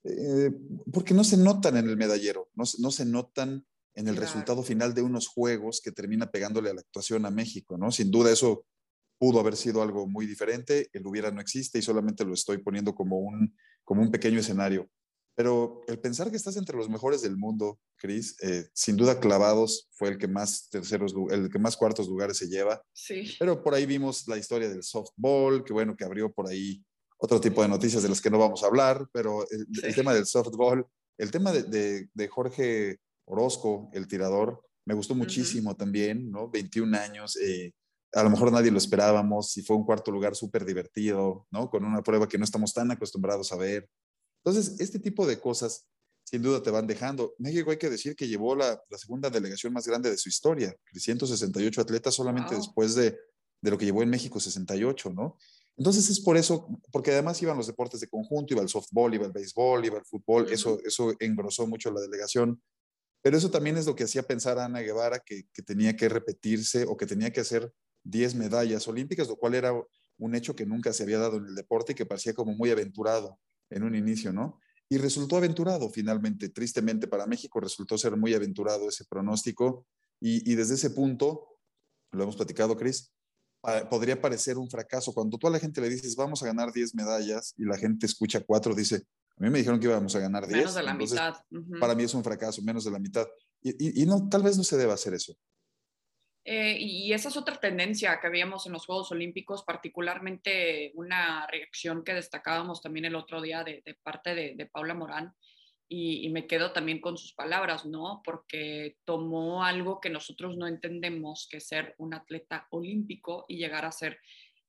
eh, 0.05 0.53
porque 0.93 1.15
no 1.15 1.25
se 1.25 1.37
notan 1.37 1.77
en 1.77 1.89
el 1.89 1.97
medallero, 1.97 2.49
no, 2.55 2.63
no 2.79 2.91
se 2.93 3.05
notan 3.05 3.67
en 3.95 4.07
el 4.07 4.15
resultado 4.15 4.63
final 4.63 4.95
de 4.95 5.03
unos 5.03 5.27
juegos 5.27 5.81
que 5.81 5.91
termina 5.91 6.31
pegándole 6.31 6.71
a 6.71 6.75
la 6.75 6.81
actuación 6.81 7.27
a 7.27 7.33
México, 7.33 7.77
¿no? 7.77 7.91
Sin 7.91 8.13
duda 8.13 8.31
eso 8.31 8.65
pudo 9.19 9.41
haber 9.41 9.57
sido 9.57 9.83
algo 9.83 10.07
muy 10.07 10.27
diferente, 10.27 10.89
el 10.93 11.07
hubiera 11.07 11.31
no 11.31 11.41
existe 11.41 11.79
y 11.79 11.83
solamente 11.83 12.25
lo 12.25 12.35
estoy 12.35 12.59
poniendo 12.59 12.95
como 12.95 13.19
un, 13.19 13.55
como 13.85 14.03
un 14.03 14.11
pequeño 14.11 14.41
escenario. 14.41 14.89
Pero 15.35 15.83
el 15.87 16.01
pensar 16.01 16.31
que 16.31 16.37
estás 16.37 16.57
entre 16.57 16.77
los 16.77 16.89
mejores 16.89 17.23
del 17.23 17.37
mundo, 17.37 17.79
Chris, 17.97 18.37
eh, 18.43 18.69
sin 18.73 18.97
duda 18.97 19.21
clavados 19.21 19.89
fue 19.93 20.09
el 20.09 20.19
que 20.19 20.27
más 20.27 20.69
terceros, 20.69 21.15
el 21.31 21.49
que 21.49 21.61
más 21.61 21.77
cuartos 21.77 22.09
lugares 22.09 22.39
se 22.39 22.49
lleva. 22.49 22.83
Sí. 22.93 23.37
Pero 23.39 23.63
por 23.63 23.75
ahí 23.75 23.87
vimos 23.87 24.27
la 24.27 24.37
historia 24.37 24.69
del 24.69 24.83
softball, 24.83 25.65
que 25.65 25.73
bueno, 25.73 25.95
que 25.95 26.05
abrió 26.05 26.33
por 26.33 26.49
ahí 26.49 26.85
otro 27.19 27.41
tipo 27.41 27.63
de 27.63 27.69
noticias 27.69 28.03
de 28.03 28.09
las 28.09 28.21
que 28.21 28.31
no 28.31 28.39
vamos 28.39 28.63
a 28.63 28.67
hablar, 28.67 29.07
pero 29.13 29.47
el, 29.51 29.95
tema 29.95 30.15
del 30.15 30.27
softball, 30.27 30.87
el 31.19 31.31
tema 31.31 31.53
de, 31.53 32.09
de, 32.13 32.29
Jorge 32.29 32.99
Orozco, 33.25 33.91
el 33.93 34.07
tirador, 34.07 34.65
me 34.87 34.95
gustó 34.95 35.15
muchísimo 35.15 35.77
también, 35.77 36.31
¿no? 36.31 36.49
21 36.49 36.97
años, 36.97 37.37
eh, 37.37 37.73
a 38.13 38.23
lo 38.23 38.31
mejor 38.31 38.51
nadie 38.53 38.71
lo 38.71 38.79
esperábamos 38.79 39.57
y 39.57 39.63
fue 39.63 39.77
un 39.77 39.85
cuarto 39.85 40.11
lugar 40.11 40.35
súper 40.35 40.65
divertido, 40.65 41.47
¿no? 41.51 41.69
Con 41.69 41.85
una 41.85 42.03
prueba 42.03 42.29
que 42.29 42.39
no 42.39 42.45
estamos 42.45 42.73
tan 42.73 42.91
acostumbrados 42.91 43.53
a 43.53 43.57
ver. 43.57 43.89
Entonces, 44.45 44.81
este 44.81 44.99
tipo 44.99 45.27
de 45.27 45.39
cosas 45.39 45.87
sin 46.25 46.43
duda 46.43 46.63
te 46.63 46.71
van 46.71 46.87
dejando. 46.87 47.35
México 47.39 47.71
hay 47.71 47.79
que 47.79 47.89
decir 47.89 48.15
que 48.15 48.29
llevó 48.29 48.55
la, 48.55 48.81
segunda 48.97 49.31
delegación 49.31 49.73
más 49.73 49.87
grande 49.87 50.11
de 50.11 50.19
su 50.19 50.29
historia, 50.29 50.75
368 50.91 51.81
atletas 51.81 52.15
solamente 52.15 52.55
después 52.55 52.95
de, 52.95 53.19
de, 53.63 53.71
lo 53.71 53.79
que 53.79 53.87
llevó 53.87 54.03
en 54.03 54.11
México 54.11 54.39
68, 54.39 55.11
¿no? 55.11 55.39
Entonces 55.77 56.11
es 56.11 56.21
por 56.21 56.37
eso, 56.37 56.69
porque 56.91 57.13
además 57.13 57.41
iban 57.41 57.57
los 57.57 57.67
deportes 57.67 58.01
de 58.01 58.09
conjunto, 58.09 58.53
iba 58.53 58.63
el 58.63 58.69
softball, 58.69 59.15
iba 59.15 59.27
el 59.27 59.33
béisbol, 59.33 59.85
iba 59.87 59.99
el 59.99 60.05
fútbol, 60.05 60.51
eso, 60.51 60.81
eso 60.85 61.15
engrosó 61.21 61.67
mucho 61.67 61.91
la 61.91 62.01
delegación. 62.01 62.61
Pero 63.23 63.39
eso 63.39 63.51
también 63.51 63.77
es 63.77 63.87
lo 63.87 63.95
que 63.95 64.05
hacía 64.05 64.23
pensar 64.23 64.59
a 64.59 64.67
Ana 64.67 64.81
Guevara 64.81 65.21
que, 65.21 65.45
que 65.53 65.63
tenía 65.63 65.97
que 65.97 66.09
repetirse 66.09 66.85
o 66.85 66.97
que 66.97 67.07
tenía 67.07 67.33
que 67.33 67.41
hacer 67.41 67.73
10 68.09 68.35
medallas 68.37 68.89
olímpicas, 68.89 69.29
lo 69.29 69.37
cual 69.37 69.55
era 69.55 69.73
un 70.19 70.35
hecho 70.35 70.57
que 70.57 70.67
nunca 70.67 70.93
se 70.93 71.03
había 71.03 71.19
dado 71.19 71.37
en 71.37 71.47
el 71.47 71.55
deporte 71.55 71.93
y 71.93 71.95
que 71.95 72.07
parecía 72.07 72.35
como 72.35 72.53
muy 72.55 72.71
aventurado 72.71 73.39
en 73.71 73.83
un 73.83 73.95
inicio, 73.95 74.33
¿no? 74.33 74.59
Y 74.89 74.97
resultó 74.97 75.37
aventurado 75.37 75.91
finalmente, 75.91 76.49
tristemente 76.49 77.07
para 77.07 77.27
México 77.27 77.61
resultó 77.61 77.99
ser 77.99 78.17
muy 78.17 78.33
aventurado 78.33 78.89
ese 78.89 79.05
pronóstico 79.05 79.87
y, 80.21 80.55
desde 80.55 80.75
ese 80.75 80.91
punto, 80.91 81.61
lo 82.11 82.23
hemos 82.25 82.37
platicado, 82.37 82.77
Cris, 82.77 83.13
podría 83.91 84.21
parecer 84.21 84.57
un 84.59 84.69
fracaso. 84.69 85.13
Cuando 85.13 85.39
tú 85.39 85.47
a 85.47 85.51
la 85.51 85.61
gente 85.61 85.81
le 85.81 85.91
dices, 85.91 86.17
vamos 86.17 86.43
a 86.43 86.47
ganar 86.47 86.73
10 86.73 86.95
medallas 86.95 87.55
y 87.57 87.65
la 87.65 87.77
gente 87.77 88.07
escucha 88.07 88.41
4, 88.41 88.75
dice, 88.75 89.05
a 89.37 89.45
mí 89.45 89.51
me 89.51 89.59
dijeron 89.59 89.79
que 89.79 89.87
íbamos 89.87 90.17
a 90.17 90.19
ganar 90.19 90.47
10. 90.49 90.59
Menos 90.59 90.75
de 90.75 90.83
la 90.83 90.95
mitad. 90.95 91.35
Para 91.79 91.95
mí 91.95 92.03
es 92.03 92.15
un 92.15 92.25
fracaso, 92.25 92.63
menos 92.63 92.85
de 92.85 92.91
la 92.91 92.99
mitad. 92.99 93.29
Y, 93.63 94.03
y, 94.03 94.07
no, 94.07 94.29
tal 94.29 94.43
vez 94.43 94.57
no 94.57 94.65
se 94.65 94.77
deba 94.77 94.95
hacer 94.95 95.15
eso. 95.15 95.35
Eh, 96.45 96.77
y 96.79 97.13
esa 97.13 97.29
es 97.29 97.37
otra 97.37 97.57
tendencia 97.57 98.19
que 98.21 98.29
veíamos 98.29 98.67
en 98.67 98.73
los 98.73 98.87
Juegos 98.87 99.13
Olímpicos, 99.13 99.65
particularmente 99.65 100.93
una 100.95 101.47
reacción 101.47 102.05
que 102.05 102.15
destacábamos 102.15 102.81
también 102.81 103.05
el 103.05 103.17
otro 103.17 103.43
día 103.43 103.65
de, 103.65 103.83
parte 104.03 104.35
de, 104.35 104.67
Paula 104.67 104.95
Morán, 104.95 105.35
y, 105.91 106.29
me 106.31 106.47
quedo 106.47 106.73
también 106.73 107.01
con 107.01 107.17
sus 107.17 107.35
palabras, 107.35 107.87
¿no? 107.87 108.21
Porque 108.25 108.97
tomó 109.05 109.65
algo 109.65 110.01
que 110.01 110.11
nosotros 110.11 110.57
no 110.57 110.67
entendemos, 110.67 111.49
que 111.51 111.61
ser 111.61 111.95
un 111.99 112.15
atleta 112.15 112.67
olímpico 112.71 113.45
y 113.49 113.57
llegar 113.57 113.85
a 113.85 113.93
ser 113.93 114.19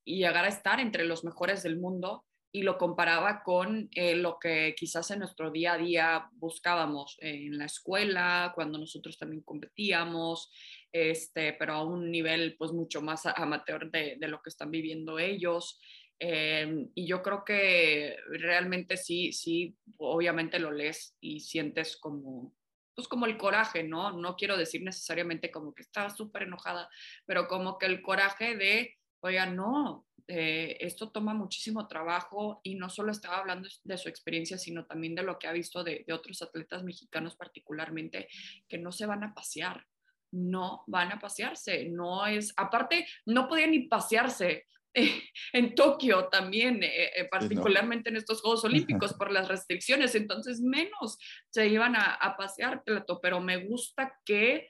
y 0.05 0.17
llegar 0.17 0.45
a 0.45 0.49
estar 0.49 0.79
entre 0.79 1.05
los 1.05 1.23
mejores 1.23 1.61
del 1.61 1.77
mundo 1.77 2.25
y 2.51 2.63
lo 2.63 2.77
comparaba 2.77 3.43
con 3.43 3.89
eh, 3.93 4.15
lo 4.15 4.39
que 4.39 4.73
quizás 4.75 5.11
en 5.11 5.19
nuestro 5.19 5.51
día 5.51 5.73
a 5.73 5.77
día 5.77 6.29
buscábamos 6.33 7.17
en 7.19 7.57
la 7.57 7.65
escuela, 7.65 8.51
cuando 8.55 8.79
nosotros 8.79 9.17
también 9.17 9.43
competíamos, 9.43 10.51
este, 10.91 11.53
pero 11.53 11.73
a 11.73 11.83
un 11.83 12.11
nivel 12.11 12.55
pues 12.57 12.71
mucho 12.71 13.01
más 13.01 13.25
amateur 13.25 13.89
de, 13.91 14.17
de 14.19 14.27
lo 14.27 14.41
que 14.41 14.49
están 14.49 14.71
viviendo 14.71 15.19
ellos. 15.19 15.79
Em, 16.19 16.89
y 16.95 17.07
yo 17.07 17.21
creo 17.21 17.45
que 17.45 18.17
realmente 18.27 18.97
sí, 18.97 19.31
sí, 19.31 19.77
obviamente 19.97 20.59
lo 20.59 20.71
lees 20.71 21.15
y 21.21 21.39
sientes 21.39 21.95
como, 21.95 22.53
pues 22.93 23.07
como 23.07 23.25
el 23.25 23.37
coraje, 23.37 23.83
¿no? 23.83 24.11
No 24.11 24.35
quiero 24.35 24.57
decir 24.57 24.83
necesariamente 24.83 25.49
como 25.49 25.73
que 25.73 25.83
estaba 25.83 26.09
súper 26.09 26.43
enojada, 26.43 26.89
pero 27.25 27.47
como 27.47 27.77
que 27.77 27.85
el 27.85 28.01
coraje 28.01 28.57
de, 28.57 28.97
oiga, 29.21 29.45
no, 29.45 30.07
eh, 30.27 30.77
esto 30.81 31.09
toma 31.09 31.33
muchísimo 31.33 31.87
trabajo 31.87 32.59
y 32.63 32.75
no 32.75 32.89
solo 32.89 33.11
estaba 33.13 33.37
hablando 33.37 33.69
de 33.83 33.97
su 33.97 34.09
experiencia, 34.09 34.57
sino 34.57 34.85
también 34.85 35.15
de 35.15 35.23
lo 35.23 35.39
que 35.39 35.47
ha 35.47 35.53
visto 35.53 35.85
de, 35.85 36.03
de 36.05 36.13
otros 36.13 36.41
atletas 36.41 36.83
mexicanos 36.83 37.37
particularmente, 37.37 38.27
que 38.67 38.77
no 38.77 38.91
se 38.91 39.05
van 39.05 39.23
a 39.23 39.33
pasear, 39.33 39.87
no 40.31 40.83
van 40.87 41.11
a 41.11 41.19
pasearse, 41.19 41.89
no 41.89 42.25
es, 42.25 42.53
aparte, 42.57 43.07
no 43.25 43.47
podían 43.47 43.71
ni 43.71 43.87
pasearse, 43.87 44.65
en 45.53 45.75
Tokio 45.75 46.27
también, 46.29 46.83
eh, 46.83 47.11
eh, 47.15 47.27
particularmente 47.29 48.09
en 48.09 48.17
estos 48.17 48.41
Juegos 48.41 48.65
Olímpicos 48.65 49.13
por 49.13 49.31
las 49.31 49.47
restricciones, 49.47 50.15
entonces 50.15 50.61
menos 50.61 51.17
se 51.49 51.67
iban 51.67 51.95
a, 51.95 52.35
pasear, 52.37 52.83
Plato, 52.83 53.19
pero 53.21 53.39
me 53.39 53.57
gusta 53.65 54.17
que 54.25 54.67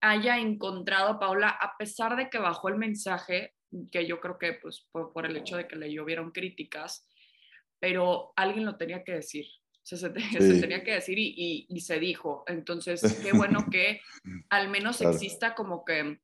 haya 0.00 0.38
encontrado, 0.38 1.18
Paula, 1.18 1.48
a 1.50 1.76
pesar 1.76 2.16
de 2.16 2.30
que 2.30 2.38
bajó 2.38 2.68
el 2.68 2.76
mensaje, 2.76 3.54
que 3.92 4.06
yo 4.06 4.20
creo 4.20 4.38
que 4.38 4.54
pues 4.54 4.88
por, 4.90 5.26
el 5.26 5.36
hecho 5.36 5.56
de 5.56 5.68
que 5.68 5.76
le 5.76 5.92
llovieron 5.92 6.32
críticas, 6.32 7.06
pero 7.78 8.32
alguien 8.36 8.64
lo 8.64 8.76
tenía 8.76 9.04
que 9.04 9.12
decir. 9.12 9.46
Se, 9.82 10.10
tenía 10.60 10.84
que 10.84 10.92
decir 10.92 11.18
y, 11.18 11.80
se 11.80 11.98
dijo. 11.98 12.44
Entonces, 12.46 13.00
qué 13.22 13.32
bueno 13.32 13.66
que 13.70 14.00
al 14.48 14.68
menos 14.68 15.00
exista 15.00 15.54
como 15.54 15.84
que 15.84 16.18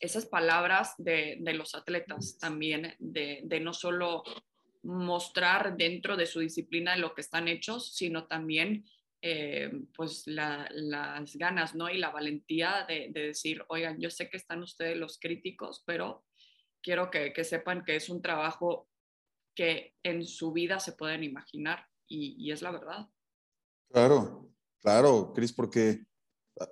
esas 0.00 0.26
palabras 0.26 0.94
de, 0.98 1.38
los 1.54 1.74
atletas 1.74 2.38
también, 2.38 2.94
de, 2.98 3.60
no 3.60 3.72
solo 3.72 4.22
mostrar 4.82 5.76
dentro 5.76 6.16
de 6.16 6.26
su 6.26 6.40
disciplina 6.40 6.96
lo 6.96 7.14
que 7.14 7.22
están 7.22 7.48
hechos, 7.48 7.94
sino 7.94 8.26
también 8.26 8.84
eh, 9.22 9.72
pues 9.96 10.26
las 10.26 11.36
ganas 11.36 11.74
¿no? 11.74 11.88
y 11.88 11.96
la 11.96 12.10
valentía 12.10 12.84
de, 12.86 13.08
decir, 13.10 13.64
oigan, 13.68 13.98
yo 13.98 14.10
sé 14.10 14.28
que 14.28 14.36
están 14.36 14.62
ustedes 14.62 14.98
los 14.98 15.18
críticos, 15.18 15.82
pero 15.86 16.26
quiero 16.82 17.10
que, 17.10 17.32
sepan 17.44 17.84
que 17.84 17.96
es 17.96 18.10
un 18.10 18.20
trabajo 18.20 18.90
que 19.54 19.94
en 20.02 20.24
su 20.24 20.52
vida 20.52 20.78
se 20.80 20.92
pueden 20.92 21.24
imaginar 21.24 21.86
y, 22.14 22.36
y 22.38 22.52
es 22.52 22.62
la 22.62 22.70
verdad. 22.70 23.08
Claro, 23.90 24.50
claro, 24.80 25.32
Cris, 25.34 25.52
porque 25.52 26.04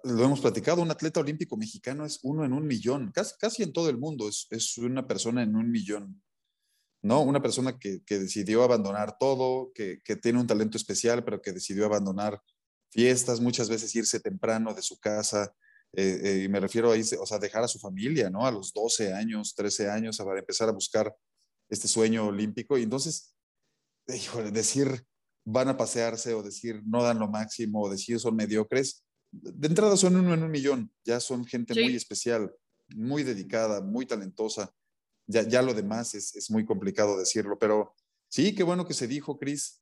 lo 0.04 0.25
hemos 0.25 0.40
platicado, 0.40 0.82
un 0.82 0.90
atleta 0.90 1.20
olímpico 1.20 1.56
mexicano 1.56 2.06
es 2.06 2.20
uno 2.22 2.44
en 2.44 2.52
un 2.52 2.66
millón, 2.66 3.11
casi, 3.12 3.34
casi 3.38 3.62
en 3.62 3.72
todo 3.72 3.88
el 3.88 3.99
mundo 3.99 4.28
es, 4.28 4.46
es, 4.50 4.78
una 4.78 5.06
persona 5.06 5.42
en 5.42 5.56
un 5.56 5.70
millón, 5.70 6.22
¿no? 7.02 7.20
Una 7.22 7.42
persona 7.42 7.78
que, 7.78 8.02
que 8.04 8.18
decidió 8.18 8.62
abandonar 8.62 9.18
todo, 9.18 9.72
que, 9.75 10.00
que, 10.04 10.16
tiene 10.16 10.40
un 10.40 10.46
talento 10.46 10.76
especial, 10.76 11.25
pero 11.25 11.42
que 11.42 11.52
decidió 11.52 11.87
abandonar 11.87 12.40
fiestas, 12.90 13.40
muchas 13.40 13.68
veces 13.68 13.94
irse 13.96 14.20
temprano 14.20 14.72
de 14.72 14.82
su 14.82 15.00
casa, 15.00 15.52
eh, 15.94 16.20
eh, 16.22 16.42
y 16.44 16.49
me 16.49 16.61
refiero 16.61 16.90
a 16.90 16.96
irse, 16.96 17.18
o 17.18 17.26
sea, 17.26 17.38
dejar 17.38 17.64
a 17.64 17.68
su 17.68 17.78
familia, 17.78 18.30
¿no? 18.30 18.46
A 18.46 18.52
los 18.52 18.72
12 18.72 19.12
años, 19.12 19.54
13 19.54 19.90
años, 19.90 20.16
para 20.18 20.38
empezar 20.38 20.68
a 20.68 20.72
buscar 20.72 21.14
este 21.68 21.88
sueño 21.88 22.26
olímpico. 22.26 22.78
Y 22.78 22.82
entonces, 22.82 23.34
híjole, 24.08 24.50
decir 24.50 25.06
van 25.44 25.68
a 25.68 25.76
pasearse 25.76 26.34
o 26.34 26.42
decir 26.42 26.82
no 26.84 27.02
dan 27.02 27.18
lo 27.18 27.28
máximo 27.28 27.82
o 27.82 27.90
decir 27.90 28.20
son 28.20 28.37
mediocres, 28.37 29.04
de 29.32 29.66
entrada 29.66 29.96
son 29.96 30.16
uno 30.16 30.34
en 30.34 30.42
un 30.42 30.50
millón, 30.50 30.92
ya 31.04 31.18
son 31.18 31.46
gente 31.46 31.75
muy 31.75 31.96
especial, 31.96 32.54
muy 32.94 33.22
dedicada, 33.22 33.80
muy 33.80 34.04
talentosa. 34.04 34.72
Ya, 35.26 35.42
ya 35.42 35.62
lo 35.62 35.72
demás 35.72 36.14
es, 36.14 36.37
es, 36.37 36.50
muy 36.50 36.66
complicado 36.66 37.18
decirlo, 37.18 37.58
pero 37.58 37.94
sí, 38.28 38.54
qué 38.54 38.62
bueno 38.62 38.87
que 38.87 38.92
se 38.92 39.06
dijo, 39.06 39.38
Cris. 39.38 39.80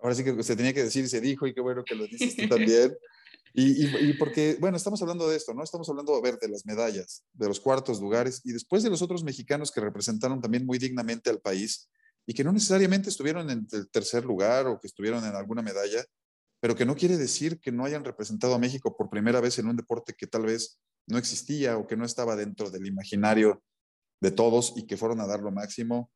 Ahora 0.00 0.14
sí 0.14 0.22
que 0.22 0.40
se 0.42 0.54
tenía 0.54 0.72
que 0.72 0.84
decir, 0.84 1.08
se 1.08 1.20
dijo, 1.20 1.46
y 1.46 1.54
qué 1.54 1.60
bueno 1.60 1.82
que 1.84 1.96
lo 1.96 2.06
dices 2.06 2.36
tú 2.36 2.48
también. 2.48 2.96
Y, 3.52 3.86
y, 3.86 4.12
porque, 4.14 4.56
bueno, 4.60 4.76
estamos 4.76 5.00
hablando 5.02 5.28
de 5.28 5.36
esto, 5.36 5.54
¿no? 5.54 5.62
Estamos 5.62 5.88
hablando, 5.88 6.14
a 6.14 6.20
ver, 6.20 6.38
de 6.38 6.48
las 6.48 6.66
medallas, 6.66 7.24
de 7.32 7.48
los 7.48 7.60
cuartos 7.60 8.00
lugares, 8.00 8.40
y 8.44 8.52
después 8.52 8.82
de 8.82 8.90
los 8.90 9.00
otros 9.00 9.24
mexicanos 9.24 9.70
que 9.70 9.80
representaron 9.80 10.40
también 10.40 10.66
muy 10.66 10.78
dignamente 10.78 11.30
al 11.30 11.40
país 11.40 11.88
y 12.26 12.34
que 12.34 12.44
no 12.44 12.52
necesariamente 12.52 13.10
estuvieron 13.10 13.50
en 13.50 13.66
el 13.70 13.90
tercer 13.90 14.24
lugar 14.24 14.66
o 14.66 14.80
que 14.80 14.86
estuvieron 14.86 15.24
en 15.24 15.34
alguna 15.34 15.62
medalla, 15.62 16.04
pero 16.60 16.74
que 16.74 16.86
no 16.86 16.96
quiere 16.96 17.16
decir 17.16 17.60
que 17.60 17.72
no 17.72 17.84
hayan 17.84 18.04
representado 18.04 18.54
a 18.54 18.58
México 18.58 18.96
por 18.96 19.10
primera 19.10 19.40
vez 19.40 19.58
en 19.58 19.68
un 19.68 19.76
deporte 19.76 20.14
que 20.16 20.26
tal 20.26 20.46
vez 20.46 20.80
no 21.06 21.18
existía 21.18 21.76
o 21.76 21.86
que 21.86 21.96
no 21.96 22.04
estaba 22.04 22.36
dentro 22.36 22.70
del 22.70 22.86
imaginario 22.86 23.62
de 24.20 24.30
todos 24.30 24.72
y 24.76 24.86
que 24.86 24.96
fueron 24.96 25.20
a 25.20 25.26
dar 25.26 25.40
lo 25.40 25.52
máximo. 25.52 26.10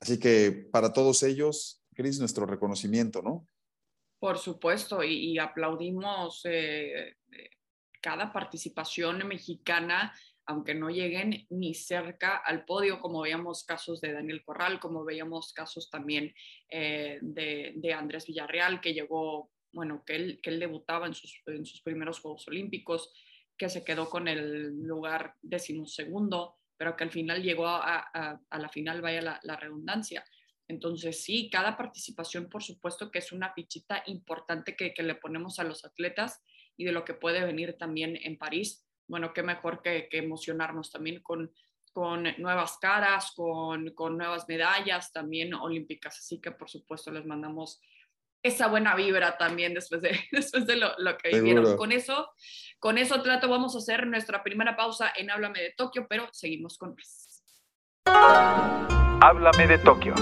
Así 0.00 0.18
que 0.18 0.68
para 0.72 0.92
todos 0.92 1.22
ellos, 1.22 1.84
Cris, 1.94 2.18
nuestro 2.18 2.46
reconocimiento, 2.46 3.22
¿no? 3.22 3.46
Por 4.18 4.38
supuesto, 4.38 5.02
y, 5.02 5.38
aplaudimos 5.38 6.42
eh, 6.44 7.16
cada 8.00 8.32
participación 8.32 9.26
mexicana, 9.26 10.12
aunque 10.46 10.74
no 10.74 10.90
lleguen 10.90 11.46
ni 11.50 11.74
cerca 11.74 12.36
al 12.36 12.64
podio, 12.64 13.00
como 13.00 13.22
veíamos 13.22 13.64
casos 13.64 14.00
de 14.00 14.12
Daniel 14.12 14.42
Corral, 14.44 14.80
como 14.80 15.04
veíamos 15.04 15.52
casos 15.52 15.90
también 15.90 16.34
eh, 16.68 17.18
de, 17.22 17.94
Andrés 17.94 18.26
Villarreal, 18.26 18.80
que 18.80 18.94
llegó 18.94 19.50
bueno, 19.72 20.04
que 20.04 20.16
él, 20.16 20.40
que 20.42 20.50
él 20.50 20.60
debutaba 20.60 21.06
en 21.06 21.14
sus, 21.14 21.40
en 21.46 21.64
sus 21.64 21.80
primeros 21.80 22.20
Juegos 22.20 22.46
Olímpicos, 22.48 23.12
que 23.56 23.68
se 23.68 23.84
quedó 23.84 24.10
con 24.10 24.28
el 24.28 24.82
lugar 24.82 25.34
decimosegundo, 25.40 26.56
pero 26.76 26.96
que 26.96 27.04
al 27.04 27.10
final 27.10 27.42
llegó 27.42 27.66
a, 27.66 28.10
a, 28.12 28.40
a 28.50 28.58
la 28.58 28.68
final, 28.68 29.00
vaya 29.00 29.22
la, 29.22 29.40
la, 29.44 29.56
redundancia. 29.56 30.24
Entonces, 30.68 31.22
sí, 31.22 31.48
cada 31.50 31.76
participación, 31.76 32.48
por 32.48 32.62
supuesto, 32.62 33.10
que 33.10 33.20
es 33.20 33.32
una 33.32 33.52
fichita 33.54 34.02
importante 34.06 34.76
que, 34.76 34.92
que, 34.92 35.02
le 35.02 35.14
ponemos 35.14 35.58
a 35.58 35.64
los 35.64 35.84
atletas 35.84 36.42
y 36.76 36.84
de 36.84 36.92
lo 36.92 37.04
que 37.04 37.14
puede 37.14 37.44
venir 37.44 37.76
también 37.78 38.18
en 38.22 38.36
París. 38.36 38.84
Bueno, 39.12 39.34
qué 39.34 39.42
mejor 39.42 39.82
que, 39.82 40.08
que 40.08 40.16
emocionarnos 40.16 40.90
también 40.90 41.22
con, 41.22 41.52
con 41.92 42.24
nuevas 42.38 42.78
caras, 42.78 43.32
con, 43.36 43.90
con 43.90 44.16
nuevas 44.16 44.48
medallas 44.48 45.12
también 45.12 45.52
olímpicas. 45.52 46.16
Así 46.18 46.40
que, 46.40 46.50
por 46.50 46.70
supuesto, 46.70 47.10
les 47.10 47.26
mandamos 47.26 47.82
esa 48.42 48.68
buena 48.68 48.94
vibra 48.94 49.36
también 49.36 49.74
después 49.74 50.00
de, 50.00 50.18
después 50.32 50.66
de 50.66 50.76
lo, 50.76 50.94
lo 50.96 51.18
que 51.18 51.28
vivieron. 51.28 51.76
Con 51.76 51.92
eso, 51.92 52.30
con 52.78 52.96
eso 52.96 53.20
trato, 53.20 53.50
vamos 53.50 53.74
a 53.74 53.80
hacer 53.80 54.06
nuestra 54.06 54.42
primera 54.42 54.76
pausa 54.76 55.12
en 55.14 55.30
Háblame 55.30 55.60
de 55.60 55.74
Tokio, 55.76 56.06
pero 56.08 56.30
seguimos 56.32 56.78
con 56.78 56.94
más. 56.94 57.44
Háblame 59.20 59.66
de 59.66 59.76
Tokio. 59.76 60.14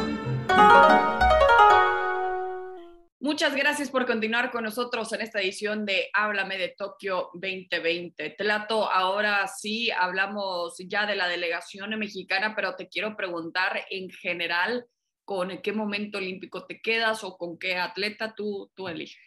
Muchas 3.23 3.55
gracias 3.55 3.91
por 3.91 4.07
continuar 4.07 4.51
con 4.51 4.65
nosotros 4.65 5.13
en 5.13 5.21
esta 5.21 5.43
edición 5.43 5.85
de 5.85 6.09
Háblame 6.15 6.57
de 6.57 6.69
Tokio 6.69 7.29
2020. 7.35 8.31
Tlato, 8.31 8.91
ahora 8.91 9.47
sí 9.47 9.91
hablamos 9.91 10.77
ya 10.89 11.05
de 11.05 11.17
la 11.17 11.29
delegación 11.29 11.99
mexicana, 11.99 12.55
pero 12.57 12.77
te 12.77 12.89
quiero 12.89 13.19
preguntar 13.19 13.85
en 13.91 14.09
general, 14.09 14.87
con 15.27 15.61
qué 15.61 15.71
momento 15.75 16.17
olímpico 16.17 16.65
te 16.65 16.81
quedas 16.81 17.23
o 17.23 17.37
con 17.37 17.59
qué 17.59 17.77
atleta 17.77 18.35
tú, 18.35 18.73
tú 18.75 18.89
eliges? 18.89 19.21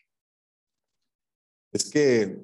Es 1.72 1.92
que 1.92 2.36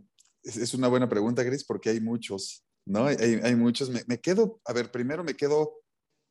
es 0.43 0.73
una 0.75 0.87
buena 0.87 1.09
pregunta, 1.09 1.41
Gris, 1.41 1.63
porque 1.63 1.89
hay 1.89 1.99
muchos, 1.99 2.63
¿no? 2.85 3.07
Hay, 3.07 3.17
hay 3.17 3.55
muchos. 3.55 3.89
Me, 3.89 4.03
me, 4.05 4.21
quedo, 4.21 4.61
a 4.65 4.73
ver, 4.73 4.91
primero 4.91 5.23
me 5.23 5.33
quedo 5.33 5.81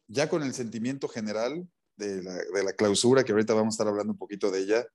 ya 0.06 0.28
con 0.28 0.44
el 0.44 0.54
sentimiento 0.54 1.08
general 1.08 1.68
de 1.96 2.22
la, 2.22 2.34
de 2.34 2.62
la, 2.62 2.72
clausura, 2.72 3.24
que 3.24 3.32
ahorita 3.32 3.52
vamos 3.52 3.74
a 3.74 3.76
estar 3.76 3.88
hablando 3.88 4.12
un 4.12 4.18
poquito 4.18 4.52
de 4.52 4.60
ella, 4.60 4.86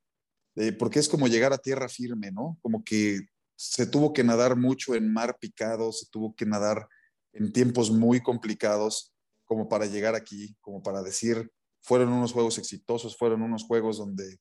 porque 0.77 0.99
es 0.99 1.09
como 1.09 1.27
llegar 1.27 1.53
a 1.53 1.57
tierra 1.57 1.89
firme, 1.89 2.31
¿no? 2.31 2.57
Como 2.61 2.83
que 2.83 3.21
se 3.55 3.85
tuvo 3.85 4.13
que 4.13 4.23
nadar 4.23 4.55
mucho 4.55 4.95
en 4.95 5.11
mar 5.11 5.37
picado, 5.39 5.91
se 5.91 6.07
tuvo 6.07 6.35
que 6.35 6.45
nadar 6.45 6.87
en 7.33 7.51
tiempos 7.51 7.91
muy 7.91 8.21
complicados 8.21 9.13
como 9.45 9.67
para 9.67 9.85
llegar 9.85 10.15
aquí, 10.15 10.55
como 10.61 10.81
para 10.81 11.01
decir, 11.01 11.51
fueron 11.81 12.09
unos 12.13 12.31
juegos 12.31 12.57
exitosos, 12.57 13.17
fueron 13.17 13.41
unos 13.41 13.63
juegos 13.63 13.97
donde 13.97 14.39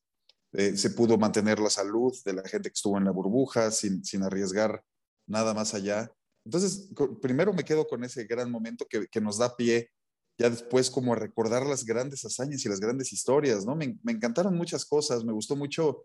eh, 0.53 0.77
se 0.77 0.91
pudo 0.91 1.17
mantener 1.17 1.59
la 1.59 1.69
salud 1.69 2.13
de 2.23 2.33
la 2.33 2.43
gente 2.43 2.69
que 2.69 2.73
estuvo 2.73 2.97
en 2.97 3.05
la 3.05 3.11
burbuja 3.11 3.71
sin, 3.71 4.01
arriesgar 4.23 4.83
nada 5.27 5.53
más 5.53 5.73
allá. 5.73 6.11
Entonces, 6.45 6.89
primero 7.21 7.53
me 7.53 7.63
quedo 7.63 7.87
con 7.87 8.03
ese 8.03 8.25
gran 8.25 8.51
momento 8.51 8.85
que, 8.87 9.21
nos 9.21 9.37
da 9.37 9.55
pie, 9.55 9.89
ya 10.37 10.49
después 10.49 10.89
como 10.89 11.13
a 11.13 11.15
recordar 11.15 11.65
las 11.65 11.85
grandes 11.85 12.25
hazañas 12.25 12.65
y 12.65 12.69
las 12.69 12.79
grandes 12.79 13.13
historias, 13.13 13.65
¿no? 13.65 13.75
Me, 13.75 13.97
me 14.03 14.11
encantaron 14.11 14.55
muchas 14.55 14.85
cosas, 14.85 15.23
me 15.23 15.33
gustó 15.33 15.55
mucho 15.55 16.03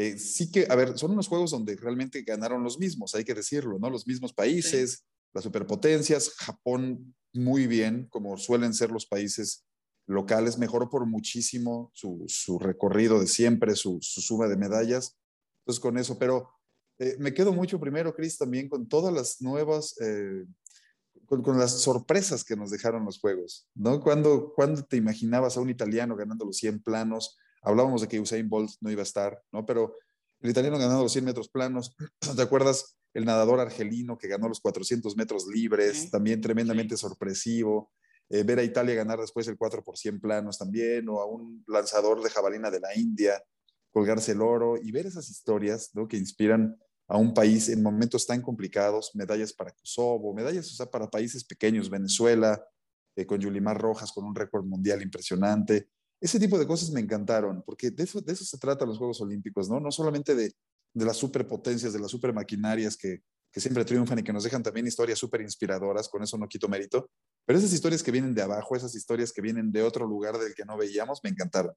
eh, 0.00 0.16
sí 0.16 0.50
que, 0.50 0.66
a 0.70 0.74
ver, 0.76 0.96
son 0.98 1.10
unos 1.10 1.28
juegos 1.28 1.50
donde 1.50 1.76
realmente 1.76 2.22
ganaron 2.22 2.62
los 2.62 2.78
mismos, 2.78 3.14
hay 3.14 3.22
que 3.22 3.34
decirlo, 3.34 3.78
¿no? 3.78 3.90
Los 3.90 4.06
mismos 4.06 4.32
países, 4.32 5.04
las 5.34 5.44
superpotencias, 5.44 6.30
Japón 6.36 7.14
muy 7.34 7.66
bien, 7.66 8.08
como 8.08 8.38
suelen 8.38 8.72
ser 8.72 8.90
los 8.90 9.04
países 9.04 9.66
locales, 10.06 10.56
mejoró 10.56 10.88
por 10.88 11.04
muchísimo 11.04 11.90
su, 11.94 12.24
su 12.28 12.58
recorrido 12.58 13.20
de 13.20 13.26
siempre, 13.26 13.76
su, 13.76 13.98
su, 14.00 14.22
suma 14.22 14.48
de 14.48 14.56
medallas. 14.56 15.18
Entonces, 15.60 15.80
con 15.80 15.98
eso, 15.98 16.18
pero 16.18 16.48
eh, 16.98 17.16
me 17.18 17.34
quedo 17.34 17.52
mucho 17.52 17.78
primero, 17.78 18.14
Chris, 18.14 18.38
también 18.38 18.70
con 18.70 18.88
todas 18.88 19.12
las 19.12 19.42
nuevas, 19.42 20.00
eh, 20.00 20.46
con, 21.30 21.42
con, 21.42 21.58
las 21.60 21.80
sorpresas 21.82 22.42
que 22.42 22.56
nos 22.56 22.70
dejaron 22.70 23.04
los 23.04 23.20
juegos, 23.20 23.68
¿no? 23.76 24.00
Cuando, 24.00 24.52
cuando 24.52 24.82
te 24.82 24.96
imaginabas 24.96 25.56
a 25.56 25.60
un 25.60 25.70
italiano 25.70 26.16
ganando 26.16 26.44
los 26.44 26.56
100 26.56 26.82
planos, 26.82 27.38
hablábamos 27.62 28.00
de 28.00 28.08
que 28.08 28.18
Usain 28.18 28.48
Bolt 28.48 28.72
no 28.80 28.90
iba 28.90 29.02
a 29.02 29.04
estar, 29.04 29.40
¿no? 29.52 29.64
Pero 29.64 29.96
el 30.40 30.50
italiano 30.50 30.76
ganando 30.76 31.04
los 31.04 31.12
100 31.12 31.24
metros 31.24 31.48
planos, 31.48 31.96
¿te 32.36 32.42
acuerdas? 32.42 32.96
El 33.14 33.26
nadador 33.26 33.60
argelino 33.60 34.18
que 34.18 34.26
ganó 34.26 34.48
los 34.48 34.60
400 34.60 35.16
metros 35.16 35.46
libres, 35.46 35.98
sí. 35.98 36.10
también 36.10 36.40
tremendamente 36.40 36.96
sí. 36.96 37.00
sorpresivo. 37.00 37.92
Eh, 38.28 38.42
ver 38.42 38.58
a 38.58 38.64
Italia 38.64 38.96
ganar 38.96 39.20
después 39.20 39.46
el 39.46 39.56
4 39.56 39.84
por 39.84 39.96
100 39.96 40.20
planos 40.20 40.58
también, 40.58 41.08
o 41.08 41.20
a 41.20 41.26
un 41.26 41.64
lanzador 41.68 42.22
de 42.24 42.30
jabalina 42.30 42.72
de 42.72 42.80
la 42.80 42.96
India 42.96 43.40
colgarse 43.92 44.32
el 44.32 44.42
oro, 44.42 44.76
y 44.76 44.90
ver 44.90 45.06
esas 45.06 45.30
historias 45.30 45.90
¿no? 45.94 46.08
que 46.08 46.16
inspiran 46.16 46.76
a 47.10 47.16
un 47.16 47.34
país 47.34 47.68
en 47.68 47.82
momentos 47.82 48.24
tan 48.24 48.40
complicados, 48.40 49.10
medallas 49.14 49.52
para 49.52 49.72
Kosovo, 49.72 50.32
medallas 50.32 50.80
o 50.80 50.90
para 50.90 51.10
países 51.10 51.42
pequeños, 51.42 51.90
Venezuela, 51.90 52.64
eh, 53.16 53.26
con 53.26 53.40
Yulimar 53.40 53.76
Rojas 53.80 54.12
con 54.12 54.24
un 54.24 54.34
récord 54.34 54.64
mundial 54.64 55.02
impresionante. 55.02 55.88
Ese 56.20 56.38
tipo 56.38 56.56
de 56.56 56.68
cosas 56.68 56.90
me 56.90 57.00
encantaron, 57.00 57.64
porque 57.66 57.90
de 57.90 58.04
eso, 58.04 58.20
de 58.20 58.32
eso 58.32 58.44
se 58.44 58.58
trata 58.58 58.86
los 58.86 58.96
Juegos 58.96 59.20
Olímpicos, 59.20 59.68
¿no? 59.68 59.80
No 59.80 59.90
solamente 59.90 60.36
de, 60.36 60.54
de 60.94 61.04
las 61.04 61.16
superpotencias, 61.16 61.92
de 61.92 61.98
las 61.98 62.12
supermaquinarias 62.12 62.96
que, 62.96 63.24
que 63.50 63.60
siempre 63.60 63.84
triunfan 63.84 64.20
y 64.20 64.22
que 64.22 64.32
nos 64.32 64.44
dejan 64.44 64.62
también 64.62 64.86
historias 64.86 65.18
súper 65.18 65.40
inspiradoras, 65.40 66.08
con 66.08 66.22
eso 66.22 66.38
no 66.38 66.46
quito 66.46 66.68
mérito, 66.68 67.10
pero 67.44 67.58
esas 67.58 67.72
historias 67.72 68.04
que 68.04 68.12
vienen 68.12 68.36
de 68.36 68.42
abajo, 68.42 68.76
esas 68.76 68.94
historias 68.94 69.32
que 69.32 69.42
vienen 69.42 69.72
de 69.72 69.82
otro 69.82 70.06
lugar 70.06 70.38
del 70.38 70.54
que 70.54 70.64
no 70.64 70.76
veíamos, 70.76 71.18
me 71.24 71.30
encantaron. 71.30 71.74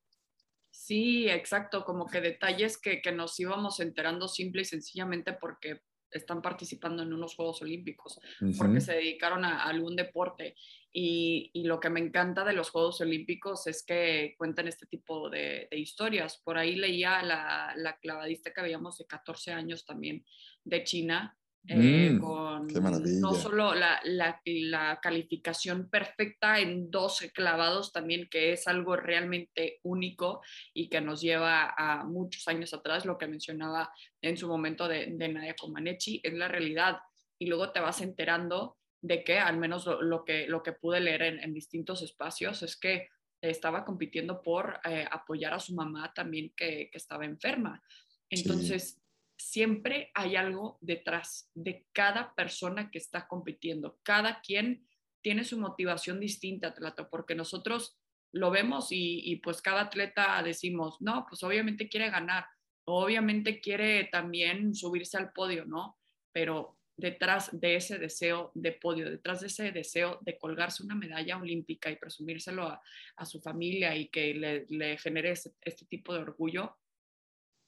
Sí, 0.86 1.30
exacto, 1.30 1.86
como 1.86 2.08
que 2.08 2.20
detalles 2.20 2.78
que, 2.78 3.02
que 3.02 3.14
nos 3.14 3.40
íbamos 3.40 3.80
enterando 3.80 4.28
simple 4.28 4.64
y 4.64 4.66
sencillamente 4.66 5.32
porque 5.32 5.80
están 6.12 6.42
participando 6.42 7.04
en 7.04 7.14
unos 7.14 7.36
Juegos 7.36 7.62
Olímpicos, 7.62 8.18
uh 8.18 8.46
-huh. 8.46 8.58
porque 8.58 8.82
se 8.82 8.92
dedicaron 8.92 9.46
a, 9.46 9.64
a 9.64 9.70
algún 9.70 9.96
deporte. 9.96 10.58
Y, 10.92 11.52
y, 11.54 11.64
lo 11.64 11.80
que 11.80 11.90
me 11.90 12.02
encanta 12.02 12.44
de 12.44 12.52
los 12.52 12.70
Juegos 12.70 13.00
Olímpicos 13.00 13.66
es 13.66 13.86
que 13.86 14.36
cuentan 14.38 14.68
este 14.68 14.86
tipo 14.86 15.30
de, 15.30 15.70
de 15.72 15.80
historias. 15.80 16.42
Por 16.44 16.58
ahí 16.58 16.76
leía 16.76 17.24
la, 17.24 17.74
la, 17.78 17.98
clavadista 18.00 18.52
que 18.52 18.62
veíamos 18.62 18.98
de 18.98 19.06
14 19.06 19.54
años 19.54 19.86
también 19.86 20.26
de 20.66 20.84
China, 20.84 21.38
eh, 21.66 22.10
mm, 22.12 22.20
con 22.20 22.68
qué 22.68 22.82
no 22.82 23.34
solo 23.34 23.74
la, 23.74 24.02
la, 24.04 24.42
la, 24.46 25.00
calificación 25.02 25.90
perfecta 25.90 26.60
en 26.60 26.92
12 26.92 27.32
clavados 27.32 27.94
también, 27.94 28.28
que 28.30 28.52
es 28.52 28.68
algo 28.68 28.98
realmente 28.98 29.80
único 29.84 30.42
y 30.74 30.90
que 30.90 31.00
nos 31.00 31.22
lleva 31.22 31.74
a 31.78 32.04
muchos 32.04 32.48
años 32.50 32.74
atrás, 32.74 33.06
lo 33.06 33.18
que 33.18 33.28
mencionaba 33.28 33.94
en 34.22 34.36
su 34.36 34.50
momento 34.50 34.90
de, 34.90 35.08
de 35.08 35.30
Nadia 35.30 35.56
Comaneci, 35.56 36.20
es 36.22 36.34
la 36.34 36.50
realidad. 36.50 36.98
Y 37.40 37.46
luego 37.46 37.72
te 37.72 37.80
vas 37.80 38.02
enterando 38.02 38.78
de 39.02 39.24
que, 39.24 39.40
al 39.40 39.58
menos 39.58 39.86
lo, 39.86 40.02
lo 40.02 40.26
que, 40.26 40.48
lo 40.48 40.64
que 40.64 40.74
pude 40.74 41.00
leer 41.00 41.22
en, 41.22 41.40
en, 41.40 41.54
distintos 41.54 42.02
espacios, 42.02 42.62
es 42.62 42.76
que 42.76 43.08
estaba 43.42 43.86
compitiendo 43.86 44.42
por 44.42 44.82
eh, 44.84 45.06
apoyar 45.10 45.54
a 45.54 45.60
su 45.60 45.74
mamá 45.74 46.14
también 46.14 46.54
que, 46.58 46.90
que 46.92 46.98
estaba 46.98 47.24
enferma. 47.24 47.82
Entonces, 48.30 48.96
sí 48.96 49.03
siempre 49.38 50.12
hay 50.14 50.36
algo 50.36 50.78
detrás 50.82 51.50
de 51.54 51.86
cada 51.92 52.34
persona 52.36 52.90
que 52.92 52.98
está 52.98 53.28
compitiendo. 53.28 54.00
Cada 54.04 54.42
quien 54.42 54.88
tiene 55.22 55.44
su 55.44 55.58
motivación 55.58 56.20
distinta, 56.20 56.74
Tlato, 56.74 57.10
porque 57.10 57.36
nosotros 57.36 57.98
lo 58.32 58.50
vemos 58.52 58.88
y, 58.90 59.40
pues 59.44 59.62
cada 59.62 59.82
atleta 59.82 60.42
decimos, 60.44 61.00
no, 61.02 61.26
pues 61.30 61.44
obviamente 61.44 61.88
quiere 61.88 62.10
ganar, 62.10 62.46
obviamente 62.86 63.62
quiere 63.62 64.06
también 64.06 64.74
subirse 64.74 65.18
al 65.18 65.32
podio, 65.32 65.66
¿no? 65.66 65.98
Pero 66.32 66.80
detrás 66.98 67.50
de 67.60 67.76
ese 67.76 68.00
deseo 68.00 68.52
de 68.56 68.72
podio, 68.72 69.10
detrás 69.10 69.42
de 69.42 69.48
ese 69.48 69.72
deseo 69.72 70.20
de 70.22 70.38
colgarse 70.38 70.84
una 70.84 70.96
medalla 70.96 71.38
olímpica 71.38 71.92
y 71.92 71.96
presumírselo 71.96 72.68
a, 72.68 73.26
su 73.26 73.40
familia 73.40 73.96
y 73.96 74.10
que 74.10 74.34
le, 74.34 74.66
le 74.70 74.98
genere 74.98 75.32
este, 75.32 75.54
este 75.62 75.86
tipo 75.86 76.14
de 76.14 76.22
orgullo, 76.22 76.76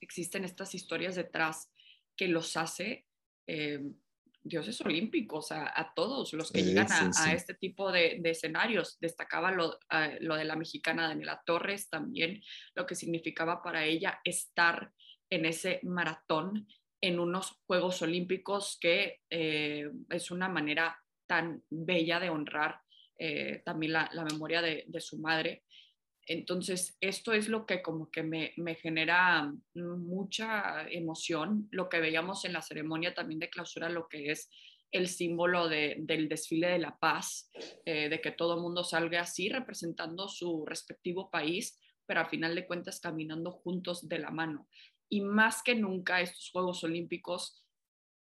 existen 0.06 0.46
estas 0.46 0.74
historias 0.76 1.16
detrás 1.16 1.72
que 2.16 2.28
los 2.28 2.56
hace 2.56 3.06
eh, 3.48 3.82
dioses 4.46 4.80
olímpicos, 4.82 5.52
a, 5.52 5.68
a, 5.68 5.94
todos 5.94 6.32
los 6.34 6.52
que 6.52 6.60
sí, 6.60 6.68
llegan 6.68 6.92
a, 6.92 7.12
sí, 7.12 7.24
sí. 7.24 7.30
a, 7.30 7.34
este 7.34 7.56
tipo 7.56 7.92
de, 7.92 8.18
de 8.22 8.30
escenarios. 8.30 8.98
Destacaba 9.00 9.52
lo, 9.52 9.70
uh, 9.70 10.18
lo, 10.22 10.36
de 10.36 10.46
la 10.46 10.56
mexicana 10.56 11.08
Daniela 11.08 11.42
Torres 11.46 11.90
también, 11.90 12.42
lo 12.76 12.86
que 12.86 12.96
significaba 12.96 13.62
para 13.64 13.86
ella 13.86 14.22
estar 14.24 14.94
en 15.30 15.46
ese 15.46 15.80
maratón 15.84 16.68
en 17.02 17.20
unos 17.20 17.60
Juegos 17.66 18.02
Olímpicos 18.02 18.78
que 18.80 19.22
eh, 19.30 19.90
es 20.10 20.32
una 20.32 20.48
manera 20.48 20.98
tan 21.28 21.64
bella 21.70 22.20
de 22.20 22.30
honrar 22.30 22.82
eh, 23.18 23.62
también 23.66 23.94
la, 23.94 24.10
la 24.14 24.24
memoria 24.24 24.62
de, 24.62 24.86
de, 24.88 25.02
su 25.02 25.18
madre. 25.18 25.64
Entonces, 26.28 26.98
esto 27.02 27.34
es 27.34 27.50
lo 27.50 27.66
que 27.66 27.82
como 27.82 28.10
que 28.10 28.24
me, 28.24 28.54
me, 28.58 28.76
genera 28.76 29.54
mucha 29.76 30.88
emoción, 30.90 31.68
lo 31.72 31.88
que 31.88 32.00
veíamos 32.00 32.46
en 32.46 32.54
la 32.54 32.64
ceremonia 32.64 33.14
también 33.14 33.40
de 33.40 33.50
clausura, 33.50 33.90
lo 33.90 34.08
que 34.08 34.32
es 34.32 34.50
el 34.92 35.08
símbolo 35.08 35.68
de, 35.68 35.98
del 36.00 36.30
desfile 36.30 36.68
de 36.68 36.80
la 36.80 36.98
paz, 36.98 37.52
eh, 37.86 38.10
de 38.10 38.22
que 38.22 38.32
todo 38.32 38.62
mundo 38.62 38.84
salga 38.84 39.22
así 39.22 39.50
representando 39.50 40.28
su 40.30 40.66
respectivo 40.66 41.30
país, 41.30 41.78
pero 42.06 42.22
a 42.22 42.30
final 42.30 42.56
de 42.56 42.66
cuentas 42.66 43.00
caminando 43.00 43.52
juntos 43.52 44.08
de 44.08 44.20
la 44.20 44.32
mano. 44.32 44.68
Y 45.10 45.22
más 45.22 45.62
que 45.64 45.76
nunca 45.76 46.22
estos 46.22 46.50
Juegos 46.50 46.84
Olímpicos 46.84 47.65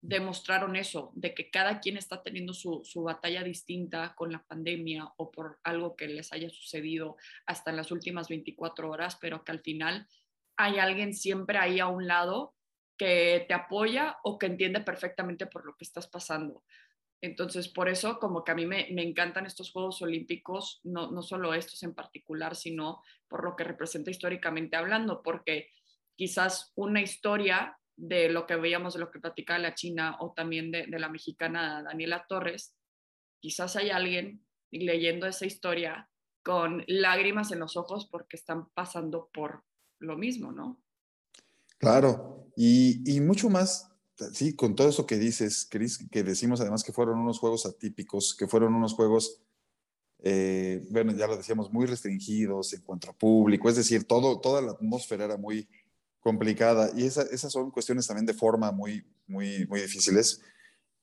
demostraron 0.01 0.75
eso, 0.75 1.11
de 1.15 1.33
que 1.33 1.49
cada 1.49 1.79
quien 1.79 1.97
está 1.97 2.23
teniendo 2.23 2.53
su, 2.53 2.81
su, 2.85 3.03
batalla 3.03 3.43
distinta 3.43 4.15
con 4.15 4.31
la 4.31 4.43
pandemia 4.43 5.11
o 5.17 5.29
por 5.31 5.59
algo 5.63 5.95
que 5.95 6.07
les 6.07 6.31
haya 6.31 6.49
sucedido 6.49 7.17
hasta 7.45 7.71
en 7.71 7.77
las 7.77 7.91
últimas 7.91 8.29
24 8.29 8.89
horas, 8.89 9.17
pero 9.19 9.43
que 9.43 9.51
al 9.51 9.59
final 9.59 10.07
hay 10.55 10.79
alguien 10.79 11.13
siempre 11.13 11.57
ahí 11.57 11.79
a 11.79 11.87
un 11.87 12.07
lado 12.07 12.55
que 12.97 13.45
te 13.47 13.53
apoya 13.53 14.17
o 14.23 14.37
que 14.37 14.45
entiende 14.45 14.81
perfectamente 14.81 15.47
por 15.47 15.65
lo 15.65 15.75
que 15.75 15.85
estás 15.85 16.07
pasando. 16.07 16.63
Entonces, 17.21 17.67
por 17.67 17.89
eso 17.89 18.19
como 18.19 18.43
que 18.43 18.51
a 18.51 18.55
mí 18.55 18.65
me, 18.65 18.87
me 18.91 19.03
encantan 19.03 19.45
estos 19.45 19.71
Juegos 19.71 20.01
Olímpicos, 20.01 20.79
no, 20.83 21.11
no 21.11 21.21
solo 21.21 21.53
estos 21.53 21.83
en 21.83 21.93
particular, 21.93 22.55
sino 22.55 23.01
por 23.27 23.43
lo 23.43 23.55
que 23.55 23.65
representa 23.65 24.11
históricamente 24.11 24.77
hablando, 24.77 25.21
porque 25.21 25.69
quizás 26.15 26.71
una 26.75 27.01
historia 27.01 27.78
de 27.99 28.29
lo 28.29 28.47
que 28.47 28.55
veíamos, 28.55 28.93
de 28.93 29.01
lo 29.01 29.11
que 29.11 29.19
platicaba 29.19 29.59
la 29.59 29.75
China 29.75 30.17
o 30.19 30.31
también 30.31 30.71
de, 30.71 30.87
de 30.87 30.99
la 30.99 31.09
mexicana 31.09 31.83
Daniela 31.83 32.25
Torres, 32.27 32.75
quizás 33.39 33.75
hay 33.75 33.89
alguien 33.89 34.45
leyendo 34.71 35.27
esa 35.27 35.45
historia 35.45 36.09
con 36.43 36.83
lágrimas 36.87 37.51
en 37.51 37.59
los 37.59 37.75
ojos 37.75 38.07
porque 38.09 38.37
están 38.37 38.69
pasando 38.69 39.29
por 39.33 39.63
lo 39.99 40.17
mismo, 40.17 40.51
¿no? 40.51 40.81
Claro, 41.77 42.47
y, 42.55 43.01
y 43.05 43.21
mucho 43.21 43.49
más, 43.49 43.91
sí, 44.33 44.55
con 44.55 44.75
todo 44.75 44.89
eso 44.89 45.05
que 45.05 45.17
dices, 45.17 45.67
Cris, 45.69 46.07
que 46.09 46.23
decimos 46.23 46.61
además 46.61 46.83
que 46.83 46.93
fueron 46.93 47.19
unos 47.19 47.39
juegos 47.39 47.65
atípicos, 47.65 48.35
que 48.35 48.47
fueron 48.47 48.75
unos 48.75 48.93
juegos, 48.93 49.41
eh, 50.23 50.85
bueno, 50.89 51.13
ya 51.13 51.27
lo 51.27 51.37
decíamos, 51.37 51.71
muy 51.71 51.85
restringidos 51.85 52.73
en 52.73 52.81
cuanto 52.81 53.09
a 53.09 53.17
público, 53.17 53.69
es 53.69 53.75
decir, 53.75 54.05
todo, 54.05 54.39
toda 54.39 54.61
la 54.61 54.71
atmósfera 54.71 55.25
era 55.25 55.37
muy, 55.37 55.67
complicada. 56.19 56.91
Y 56.95 57.05
esa, 57.05 57.23
esas 57.23 57.51
son 57.51 57.71
cuestiones 57.71 58.07
también 58.07 58.25
de 58.25 58.33
forma 58.33 58.71
muy, 58.71 59.05
muy, 59.27 59.65
muy 59.67 59.81
difíciles. 59.81 60.41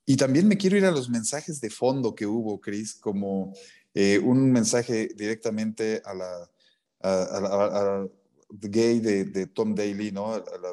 Y 0.05 0.17
también 0.17 0.47
me 0.47 0.57
quiero 0.57 0.77
ir 0.77 0.85
a 0.85 0.91
los 0.91 1.09
mensajes 1.09 1.61
de 1.61 1.71
fondo 1.71 2.15
que 2.15 2.27
hubo, 2.27 2.61
Chris, 2.61 2.95
como 2.95 3.53
eh, 3.95 4.19
un 4.19 4.53
mensaje 4.53 5.09
directamente 5.17 6.01
a 6.05 6.15
la, 6.15 6.51
a, 7.01 7.13
a, 7.13 8.01
a 8.03 8.09
gay 8.51 9.01
de, 9.01 9.25
de, 9.25 9.47
Tom 9.47 9.75
Daly, 9.75 10.13
¿no? 10.13 10.35
A 10.35 10.39
la, 10.39 10.73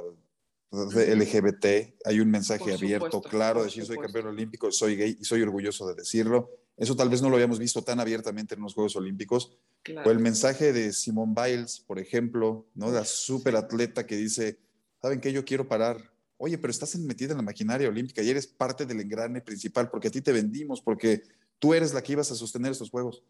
de 0.96 1.16
LGBT. 1.16 1.96
Hay 2.06 2.20
un 2.20 2.30
mensaje 2.30 2.64
por 2.64 2.74
abierto, 2.74 3.06
supuesto, 3.06 3.30
claro, 3.30 3.60
de 3.60 3.66
decir 3.66 3.86
soy 3.86 3.98
campeón 3.98 4.28
olímpico, 4.28 4.72
soy 4.72 4.96
gay 4.96 5.18
y 5.20 5.24
soy 5.24 5.42
orgulloso 5.42 5.88
de 5.88 5.96
decirlo. 5.96 6.50
Eso 6.76 6.96
tal 6.96 7.10
vez 7.10 7.22
no 7.22 7.30
lo 7.30 7.36
habíamos 7.36 7.60
visto 7.60 7.84
tan 7.84 8.00
abiertamente 8.00 8.56
en 8.56 8.62
los 8.62 8.74
Juegos 8.74 8.96
Olímpicos. 8.96 9.56
Claro. 9.84 10.10
O 10.10 10.12
el 10.12 10.20
mensaje 10.20 10.74
de 10.74 10.92
Simone 10.92 11.34
Biles, 11.36 11.80
por 11.82 12.00
ejemplo, 12.00 12.68
¿no? 12.74 12.92
La 12.92 13.06
superatleta 13.06 14.08
que 14.08 14.18
dice, 14.18 14.60
¿saben 15.02 15.22
qué? 15.22 15.32
Yo 15.32 15.46
quiero 15.46 15.68
parar. 15.68 16.12
Oye, 16.38 16.58
pero 16.58 16.72
estás 16.72 16.96
metida 16.98 17.32
en 17.32 17.38
la 17.38 17.44
maquinaria 17.44 17.88
olímpica 17.88 18.24
y 18.24 18.30
eres 18.30 18.48
parte 18.48 18.86
del 18.86 19.00
engrane 19.00 19.42
principal 19.42 19.90
porque 19.90 20.08
a 20.08 20.12
ti 20.12 20.22
te 20.22 20.32
vendimos, 20.32 20.82
porque 20.82 21.22
tú 21.60 21.74
eres 21.74 21.94
la 21.94 22.02
que 22.02 22.14
ibas 22.14 22.32
a 22.32 22.36
sostener 22.36 22.72
estos 22.72 22.90
Juegos. 22.90 23.24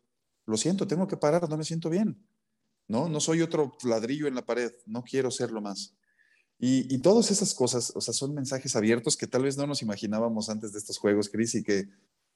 Lo 0.46 0.58
siento, 0.58 0.88
tengo 0.88 1.08
que 1.08 1.18
parar, 1.18 1.48
no 1.50 1.58
me 1.58 1.64
siento 1.64 1.90
bien. 1.90 2.18
No, 2.88 3.08
no 3.10 3.20
soy 3.20 3.42
otro 3.42 3.78
ladrillo 3.84 4.28
en 4.28 4.36
la 4.36 4.46
pared, 4.46 4.72
no 4.86 5.04
quiero 5.04 5.32
serlo 5.32 5.62
más. 5.62 5.94
Y, 6.60 6.94
y, 6.94 7.00
todas 7.00 7.30
esas 7.32 7.54
cosas, 7.54 7.92
o 7.96 8.00
sea, 8.00 8.14
son 8.14 8.34
mensajes 8.34 8.76
abiertos 8.76 9.18
que 9.18 9.28
tal 9.28 9.44
vez 9.44 9.58
no 9.58 9.68
nos 9.68 9.82
imaginábamos 9.82 10.50
antes 10.50 10.72
de 10.72 10.80
estos 10.80 10.98
juegos, 10.98 11.28
Cris, 11.30 11.56
y 11.56 11.64
que, 11.64 11.90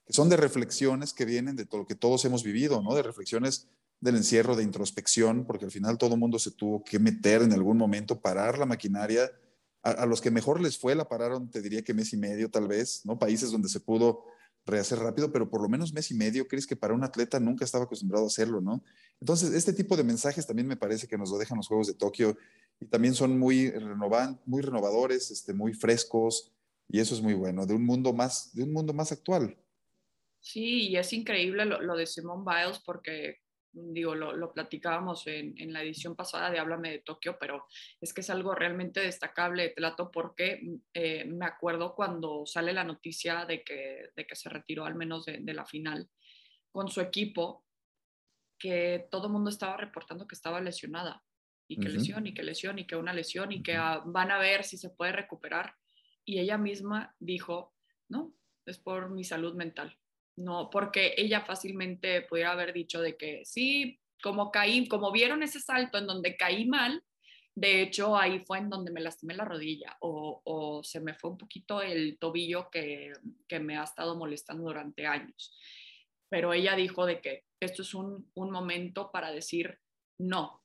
que, 0.08 0.13
son 0.13 0.30
de 0.30 0.38
reflexiones 0.38 1.13
que 1.13 1.26
vienen 1.26 1.56
de 1.56 1.65
todo 1.65 1.82
lo 1.82 1.88
que 1.88 1.96
todos 1.96 2.24
hemos 2.26 2.43
vivido, 2.43 2.82
¿no? 2.82 2.96
De 2.96 3.04
reflexiones 3.04 3.67
del 4.00 4.15
encierro, 4.15 4.56
de 4.56 4.63
introspección, 4.63 5.46
porque 5.46 5.65
al 5.65 5.72
final 5.72 5.98
todo 5.98 6.13
el 6.13 6.20
mundo 6.20 6.39
se 6.39 6.52
tuvo 6.52 6.84
que 6.84 7.00
meter 7.00 7.41
en 7.41 7.54
algún 7.54 7.78
momento, 7.78 8.20
parar 8.20 8.58
la 8.58 8.65
maquinaria. 8.65 9.32
A, 9.84 9.91
a, 9.91 10.06
los 10.06 10.22
que 10.22 10.32
mejor 10.32 10.62
les 10.62 10.78
fue 10.78 10.96
la 10.96 11.08
pararon, 11.08 11.50
te 11.50 11.62
diría 11.62 11.84
que 11.84 11.93
mes 11.93 12.13
y 12.13 12.17
medio 12.17 12.50
tal 12.50 12.67
vez, 12.67 13.02
¿no? 13.06 13.20
Países 13.20 13.52
donde 13.52 13.70
se 13.70 13.80
pudo 13.80 14.24
rehacer 14.67 15.00
rápido, 15.00 15.32
pero 15.32 15.50
por 15.50 15.62
lo 15.62 15.70
menos 15.70 15.93
mes 15.93 16.12
y 16.12 16.13
medio, 16.13 16.48
crees 16.48 16.67
que 16.67 16.76
para 16.76 16.93
un 16.93 17.04
atleta 17.04 17.39
nunca 17.39 17.65
estaba 17.65 17.86
acostumbrado 17.86 18.26
a 18.26 18.28
hacerlo, 18.28 18.62
¿no? 18.62 18.84
Entonces, 19.20 19.54
este 19.54 19.74
tipo 19.74 19.96
de 19.96 20.04
mensajes 20.04 20.46
también 20.46 20.67
me 20.67 20.76
parece 20.76 21.08
que 21.08 21.17
nos 21.17 21.32
lo 21.32 21.38
dejan 21.38 21.58
los 21.58 21.67
Juegos 21.67 21.88
de 21.88 21.93
Tokio 21.93 22.38
y 22.80 22.86
también 22.86 23.15
son 23.15 23.39
muy, 23.39 23.72
renovan, 23.72 24.39
muy 24.46 24.62
renovadores, 24.62 25.32
este, 25.32 25.54
muy 25.54 25.74
frescos, 25.74 26.52
y 26.89 27.00
eso 27.00 27.15
es 27.15 27.22
muy 27.22 27.34
bueno, 27.34 27.65
de 27.65 27.74
un 27.74 27.86
mundo 27.86 28.13
más, 28.13 28.54
de 28.54 28.63
un 28.63 28.74
mundo 28.74 28.93
más 28.93 29.12
actual. 29.12 29.58
Sí, 30.47 30.88
y 30.88 30.95
es 30.95 31.12
increíble 31.12 31.65
lo, 31.65 31.81
lo 31.81 31.97
de 31.97 32.05
Simone 32.05 32.45
Biles 32.45 32.79
porque 32.79 33.39
digo, 33.73 34.15
lo, 34.15 34.33
lo 34.33 34.53
platicábamos 34.53 35.27
en, 35.27 35.53
en, 35.57 35.73
la 35.73 35.83
edición 35.83 36.15
pasada 36.15 36.49
de 36.49 36.57
Háblame 36.57 36.89
de 36.89 36.99
Tokio, 36.99 37.38
pero 37.38 37.65
es 37.99 38.13
que 38.13 38.21
es 38.21 38.29
algo 38.29 38.55
realmente 38.55 39.01
destacable, 39.01 39.73
Tlato, 39.75 40.10
porque 40.10 40.79
eh, 40.93 41.25
me 41.25 41.45
acuerdo 41.45 41.93
cuando 41.93 42.45
sale 42.45 42.71
la 42.71 42.86
noticia 42.86 43.43
de 43.43 43.62
que, 43.62 44.12
de 44.15 44.25
que 44.25 44.36
se 44.38 44.47
retiró 44.47 44.86
al 44.86 44.95
menos 44.95 45.25
de, 45.25 45.39
de 45.39 45.53
la 45.53 45.65
final 45.65 46.10
con 46.71 46.88
su 46.88 47.01
equipo, 47.01 47.65
que 48.57 49.05
todo 49.12 49.27
el 49.27 49.33
mundo 49.33 49.49
estaba 49.49 49.75
reportando 49.75 50.27
que 50.27 50.36
estaba 50.36 50.62
lesionada, 50.62 51.25
y 51.67 51.75
que 51.75 51.88
uh 51.88 51.91
-huh. 51.91 51.93
lesión, 51.95 52.25
y 52.25 52.33
que 52.33 52.43
lesión, 52.43 52.79
y 52.79 52.88
que 52.88 52.95
una 52.95 53.12
lesión, 53.12 53.51
y 53.51 53.62
que 53.62 53.77
uh, 53.77 54.01
van 54.05 54.31
a 54.31 54.39
ver 54.39 54.63
si 54.63 54.77
se 54.77 54.91
puede 54.91 55.12
recuperar. 55.12 55.75
Y 56.23 56.39
ella 56.39 56.57
misma 56.57 57.13
dijo, 57.19 57.75
no, 58.07 58.33
es 58.65 58.77
por 58.77 59.10
mi 59.10 59.25
salud 59.25 59.53
mental 59.53 59.97
no, 60.38 60.69
porque 60.69 61.15
ella 61.17 61.41
fácilmente 61.41 62.21
pudiera 62.21 62.52
haber 62.52 62.71
dicho 62.71 63.02
de 63.02 63.17
que 63.17 63.43
sí, 63.43 64.00
como 64.21 64.52
caí, 64.52 64.88
como 64.88 65.12
vieron 65.12 65.43
ese 65.43 65.60
salto 65.60 65.97
en 65.97 66.08
donde 66.08 66.38
caí 66.38 66.65
mal, 66.65 67.04
de 67.56 67.82
hecho 67.82 68.15
ahí 68.15 68.43
fue 68.45 68.60
en 68.60 68.69
donde 68.69 68.91
me 68.91 69.02
lastimé 69.02 69.34
la 69.34 69.45
rodilla 69.45 69.97
o, 70.00 70.82
se 70.84 71.00
me 71.00 71.15
fue 71.15 71.32
un 71.32 71.38
poquito 71.39 71.82
el 71.82 72.19
tobillo 72.19 72.69
que, 72.69 73.13
que, 73.47 73.60
me 73.60 73.78
ha 73.78 73.84
estado 73.84 74.15
molestando 74.15 74.63
durante 74.65 75.08
años. 75.08 75.58
Pero 76.30 76.54
ella 76.54 76.76
dijo 76.76 77.08
de 77.08 77.19
que 77.19 77.45
esto 77.60 77.82
es 77.82 77.95
un, 77.95 78.30
un 78.36 78.52
momento 78.52 79.12
para 79.12 79.32
decir 79.32 79.80
no, 80.19 80.63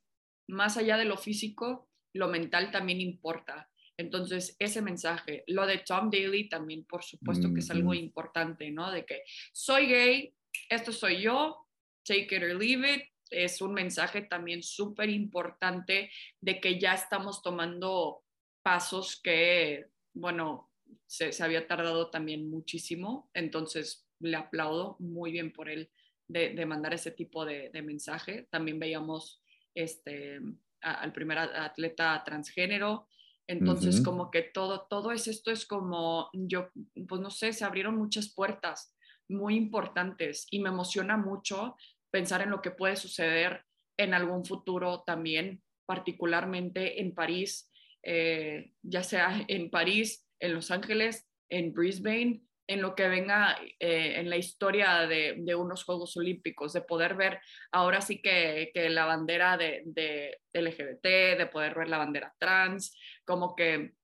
más 0.49 0.77
allá 0.77 0.99
de 0.99 1.07
lo 1.07 1.17
físico, 1.17 1.89
lo 2.13 2.29
mental 2.29 2.71
también 2.71 3.01
importa. 3.01 3.71
Entonces, 3.97 4.57
ese 4.59 4.83
mensaje, 4.83 5.45
lo 5.47 5.67
de 5.67 5.79
Tom 5.79 6.11
Daly 6.11 6.49
también, 6.49 6.85
por 6.85 7.03
supuesto 7.05 7.53
que 7.53 7.61
es 7.61 7.71
algo 7.71 7.95
importante, 7.95 8.71
¿no? 8.71 8.91
De 8.91 9.05
que 9.05 9.23
soy 9.53 9.87
gay, 9.87 10.35
esto 10.69 10.93
soy 10.93 11.23
yo, 11.23 11.69
take 12.05 12.37
it 12.37 12.43
or 12.43 12.55
leave 12.57 12.95
it, 12.95 13.03
es 13.31 13.61
un 13.61 13.73
mensaje 13.73 14.23
también 14.23 14.63
súper 14.63 15.09
importante 15.11 16.11
de 16.41 16.61
que 16.61 16.79
ya 16.79 16.95
estamos 16.95 17.43
tomando 17.43 18.25
pasos 18.63 19.21
que, 19.21 19.87
bueno, 20.15 20.71
se, 21.07 21.33
se, 21.33 21.43
había 21.43 21.67
tardado 21.67 22.11
también 22.11 22.51
muchísimo, 22.51 23.31
entonces 23.35 24.07
le 24.21 24.37
aplaudo 24.37 24.97
muy 24.99 25.33
bien 25.33 25.53
por 25.53 25.69
él 25.69 25.91
de, 26.29 26.51
de 26.51 26.67
mandar 26.67 26.95
ese 26.95 27.11
tipo 27.11 27.45
de, 27.45 27.71
de, 27.71 27.83
mensaje. 27.83 28.47
También 28.51 28.79
veíamos 28.79 29.43
este, 29.75 30.41
a, 30.81 30.95
al 30.95 31.13
primer 31.13 31.39
atleta 31.39 32.23
transgénero, 32.25 33.09
entonces, 33.49 33.97
uh 33.97 33.99
-huh. 34.01 34.05
como 34.05 34.31
que 34.31 34.43
todo, 34.43 34.87
todo 34.89 35.13
es 35.13 35.29
esto 35.29 35.51
es 35.51 35.67
como, 35.67 36.31
yo, 36.33 36.71
pues 37.09 37.21
no 37.21 37.31
sé, 37.31 37.53
se 37.53 37.65
abrieron 37.65 37.97
muchas 37.97 38.33
puertas 38.35 38.95
muy 39.29 39.57
importantes 39.57 40.47
y 40.51 40.61
me 40.61 40.69
emociona 40.69 41.17
mucho 41.17 41.77
pensar 42.11 42.43
en 42.43 42.51
lo 42.51 42.61
que 42.61 42.71
puede 42.71 42.97
suceder 42.97 43.65
en 43.99 44.15
algún 44.15 44.45
futuro 44.45 45.03
también, 45.05 45.63
particularmente 45.87 47.01
en 47.01 47.15
París, 47.15 47.71
eh, 48.03 48.73
ya 48.83 49.03
sea 49.03 49.45
en 49.49 49.71
París, 49.71 50.27
en 50.41 50.55
Los 50.55 50.71
Ángeles, 50.71 51.29
en 51.49 51.73
Brisbane, 51.73 52.43
en 52.67 52.81
lo 52.81 52.95
que 52.95 53.09
venga 53.09 53.59
eh, 53.79 54.15
en 54.21 54.31
la 54.31 54.37
historia 54.37 55.07
de, 55.07 55.37
de, 55.39 55.55
unos 55.55 55.85
Juegos 55.85 56.17
Olímpicos, 56.17 56.73
de 56.73 56.83
poder 56.83 57.15
ver 57.15 57.41
ahora 57.71 58.01
sí 58.01 58.21
que, 58.23 58.71
que 58.73 58.89
la 58.89 59.05
bandera 59.05 59.57
de, 59.57 59.83
de, 59.87 60.39
LGBT, 60.53 61.39
de 61.39 61.49
poder 61.51 61.75
ver 61.75 61.89
la 61.89 61.99
bandera 61.99 62.35
trans, 62.39 62.97
como 63.25 63.55
que, 63.57 63.95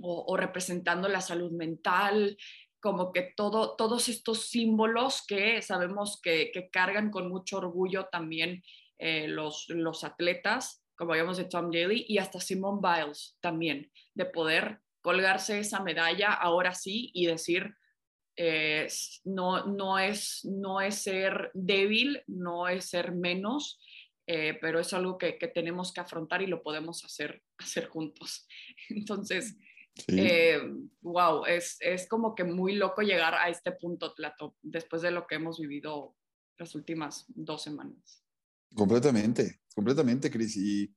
o, 0.00 0.36
representando 0.36 1.08
la 1.08 1.20
salud 1.20 1.52
mental, 1.52 2.36
como 2.80 3.12
que 3.12 3.32
todo, 3.36 3.76
todos 3.76 4.08
estos 4.08 4.46
símbolos 4.46 5.24
que 5.26 5.60
sabemos 5.62 6.20
que, 6.22 6.50
que 6.52 6.70
cargan 6.70 7.10
con 7.10 7.28
mucho 7.28 7.58
orgullo 7.58 8.06
también 8.06 8.62
eh, 8.98 9.28
los, 9.28 9.66
los 9.68 10.04
atletas, 10.04 10.84
como 10.96 11.12
habíamos 11.12 11.36
de 11.36 11.44
Tom 11.44 11.70
Daly, 11.70 12.06
y 12.08 12.18
hasta 12.18 12.40
Simone 12.40 12.80
Biles 12.82 13.36
también, 13.40 13.90
de 14.14 14.24
poder 14.24 14.80
colgarse 15.00 15.60
esa 15.60 15.80
medalla 15.80 16.32
ahora 16.32 16.74
sí 16.74 17.10
y 17.14 17.26
decir, 17.26 17.74
eh, 18.40 18.86
no, 19.24 19.66
no, 19.66 19.98
es, 19.98 20.44
no 20.44 20.80
es 20.80 21.02
ser 21.02 21.50
débil, 21.54 22.22
no 22.28 22.68
es 22.68 22.84
ser 22.84 23.12
menos, 23.12 23.80
eh, 24.28 24.56
pero 24.60 24.78
es 24.78 24.92
algo 24.92 25.18
que, 25.18 25.36
que, 25.38 25.48
tenemos 25.48 25.92
que 25.92 26.00
afrontar 26.00 26.40
y 26.40 26.46
lo 26.46 26.62
podemos 26.62 27.04
hacer, 27.04 27.42
hacer 27.58 27.88
juntos. 27.88 28.46
Entonces, 28.90 29.56
sí. 29.96 30.20
eh, 30.20 30.60
wow, 31.00 31.46
es, 31.46 31.78
es, 31.80 32.06
como 32.06 32.36
que 32.36 32.44
muy 32.44 32.76
loco 32.76 33.02
llegar 33.02 33.34
a 33.34 33.48
este 33.48 33.72
punto, 33.72 34.14
Tlato, 34.14 34.54
después 34.62 35.02
de 35.02 35.10
lo 35.10 35.26
que 35.26 35.34
hemos 35.34 35.58
vivido 35.58 36.14
las 36.58 36.76
últimas 36.76 37.24
dos 37.28 37.62
semanas. 37.62 38.22
Completamente, 38.72 39.62
completamente, 39.74 40.30
Cris. 40.30 40.56
Y 40.58 40.94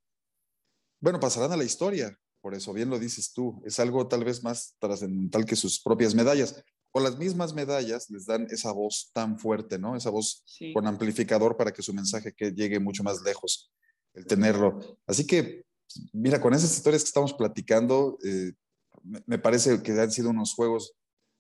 bueno, 1.00 1.20
pasarán 1.20 1.54
a 1.54 1.58
la 1.58 1.64
historia, 1.64 2.16
por 2.40 2.54
eso 2.54 2.72
bien 2.72 2.92
lo 2.92 3.00
dices 3.00 3.34
tú, 3.34 3.64
es 3.66 3.80
algo 3.80 4.08
tal 4.08 4.24
vez 4.24 4.44
más 4.44 4.76
trascendental 4.78 5.44
que 5.44 5.56
sus 5.56 5.82
propias 5.82 6.14
medallas 6.14 6.64
o 6.92 7.00
las 7.00 7.18
mismas 7.18 7.54
medallas 7.54 8.10
les 8.10 8.26
dan 8.26 8.48
esa 8.50 8.72
voz 8.72 9.12
tan 9.14 9.40
fuerte, 9.40 9.80
¿no? 9.80 9.96
Esa 9.96 10.10
voz 10.10 10.44
sí. 10.46 10.74
con 10.74 10.88
amplificador 10.88 11.56
para 11.56 11.72
que 11.72 11.82
su 11.82 11.94
mensaje 11.94 12.34
que 12.34 12.52
llegue 12.52 12.80
mucho 12.80 13.04
más 13.04 13.22
lejos, 13.22 13.72
el 14.14 14.26
tenerlo. 14.26 15.00
Así 15.08 15.26
que, 15.26 15.64
mira, 16.12 16.42
con 16.42 16.54
esas 16.54 16.76
historias 16.76 17.04
que 17.04 17.08
estamos 17.08 17.34
platicando, 17.34 18.18
eh, 18.24 18.54
me 19.26 19.40
parece 19.40 19.82
que 19.82 19.94
han 19.94 20.12
sido 20.12 20.30
unos 20.30 20.54
juegos 20.54 20.94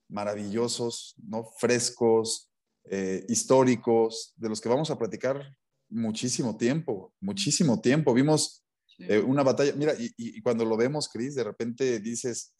maravillosos, 0.09 1.15
¿no? 1.21 1.43
Frescos, 1.57 2.49
eh, 2.85 3.25
históricos, 3.27 4.33
de 4.37 4.49
los 4.49 4.61
que 4.61 4.69
vamos 4.69 4.89
a 4.89 4.97
platicar 4.97 5.55
muchísimo 5.89 6.57
tiempo, 6.57 7.13
muchísimo 7.19 7.81
tiempo. 7.81 8.13
Vimos 8.13 8.63
eh, 8.97 9.19
una 9.19 9.43
batalla, 9.43 9.73
mira, 9.75 9.93
y, 9.99 10.11
y, 10.17 10.41
cuando 10.41 10.63
lo 10.63 10.77
vemos, 10.77 11.09
Cris, 11.09 11.35
de 11.35 11.43
repente 11.43 11.99
dices, 11.99 12.53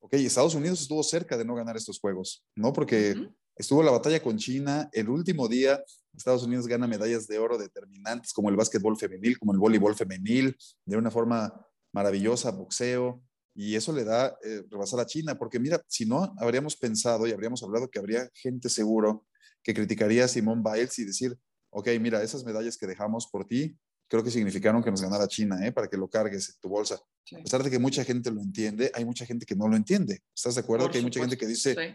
ok, 0.00 0.14
Estados 0.14 0.54
Unidos 0.54 0.80
estuvo 0.80 1.02
cerca 1.02 1.36
de 1.36 1.44
no 1.44 1.54
ganar 1.54 1.76
estos 1.76 1.98
juegos, 1.98 2.44
¿no? 2.54 2.72
Porque 2.72 3.12
uh 3.12 3.20
-huh. 3.20 3.34
estuvo 3.56 3.82
la 3.82 3.90
batalla 3.90 4.22
con 4.22 4.36
China, 4.36 4.88
el 4.92 5.08
último 5.08 5.48
día 5.48 5.82
Estados 6.18 6.42
Unidos 6.42 6.66
gana 6.66 6.86
medallas 6.86 7.26
de 7.26 7.38
oro 7.38 7.56
determinantes 7.56 8.32
como 8.32 8.48
el 8.48 8.56
básquetbol 8.56 8.98
femenil, 8.98 9.38
como 9.38 9.52
el 9.52 9.58
voleibol 9.58 9.94
femenil, 9.94 10.56
de 10.84 10.96
una 10.96 11.10
forma 11.10 11.52
maravillosa, 11.92 12.50
boxeo, 12.50 13.22
y 13.54 13.74
eso 13.74 13.92
le 13.92 14.04
da 14.04 14.36
eh, 14.44 14.62
rebasar 14.70 15.00
a 15.00 15.06
China, 15.06 15.36
porque 15.36 15.58
mira, 15.58 15.82
si 15.88 16.06
no, 16.06 16.32
habríamos 16.38 16.76
pensado 16.76 17.26
y 17.26 17.32
habríamos 17.32 17.62
hablado 17.62 17.90
que 17.90 17.98
habría 17.98 18.30
gente 18.34 18.68
seguro 18.68 19.26
que 19.62 19.74
criticaría 19.74 20.24
a 20.24 20.28
Simón 20.28 20.62
Biles 20.62 20.98
y 20.98 21.04
decir, 21.04 21.36
ok, 21.70 21.88
mira, 22.00 22.22
esas 22.22 22.44
medallas 22.44 22.76
que 22.76 22.86
dejamos 22.86 23.26
por 23.26 23.46
ti, 23.46 23.76
creo 24.08 24.24
que 24.24 24.30
significaron 24.30 24.82
que 24.82 24.90
nos 24.90 25.02
ganara 25.02 25.28
China, 25.28 25.64
¿eh? 25.64 25.70
para 25.70 25.88
que 25.88 25.96
lo 25.96 26.08
cargues 26.08 26.48
en 26.48 26.60
tu 26.60 26.68
bolsa. 26.68 27.00
Sí. 27.24 27.36
A 27.36 27.42
pesar 27.42 27.62
de 27.62 27.70
que 27.70 27.78
mucha 27.78 28.04
gente 28.04 28.30
lo 28.30 28.40
entiende, 28.40 28.90
hay 28.94 29.04
mucha 29.04 29.26
gente 29.26 29.44
que 29.44 29.54
no 29.54 29.68
lo 29.68 29.76
entiende. 29.76 30.22
¿Estás 30.34 30.54
de 30.54 30.62
acuerdo? 30.62 30.86
Por 30.86 30.92
que 30.92 30.98
hay 30.98 31.04
mucha 31.04 31.20
gente 31.20 31.36
que 31.36 31.46
dice, 31.46 31.74
sí. 31.74 31.94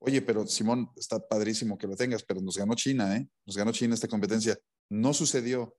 oye, 0.00 0.20
pero 0.20 0.46
Simón, 0.46 0.90
está 0.96 1.18
padrísimo 1.20 1.78
que 1.78 1.86
lo 1.86 1.96
tengas, 1.96 2.24
pero 2.24 2.40
nos 2.40 2.58
ganó 2.58 2.74
China, 2.74 3.16
¿eh? 3.16 3.28
Nos 3.46 3.56
ganó 3.56 3.72
China 3.72 3.94
esta 3.94 4.08
competencia. 4.08 4.58
No 4.90 5.14
sucedió. 5.14 5.76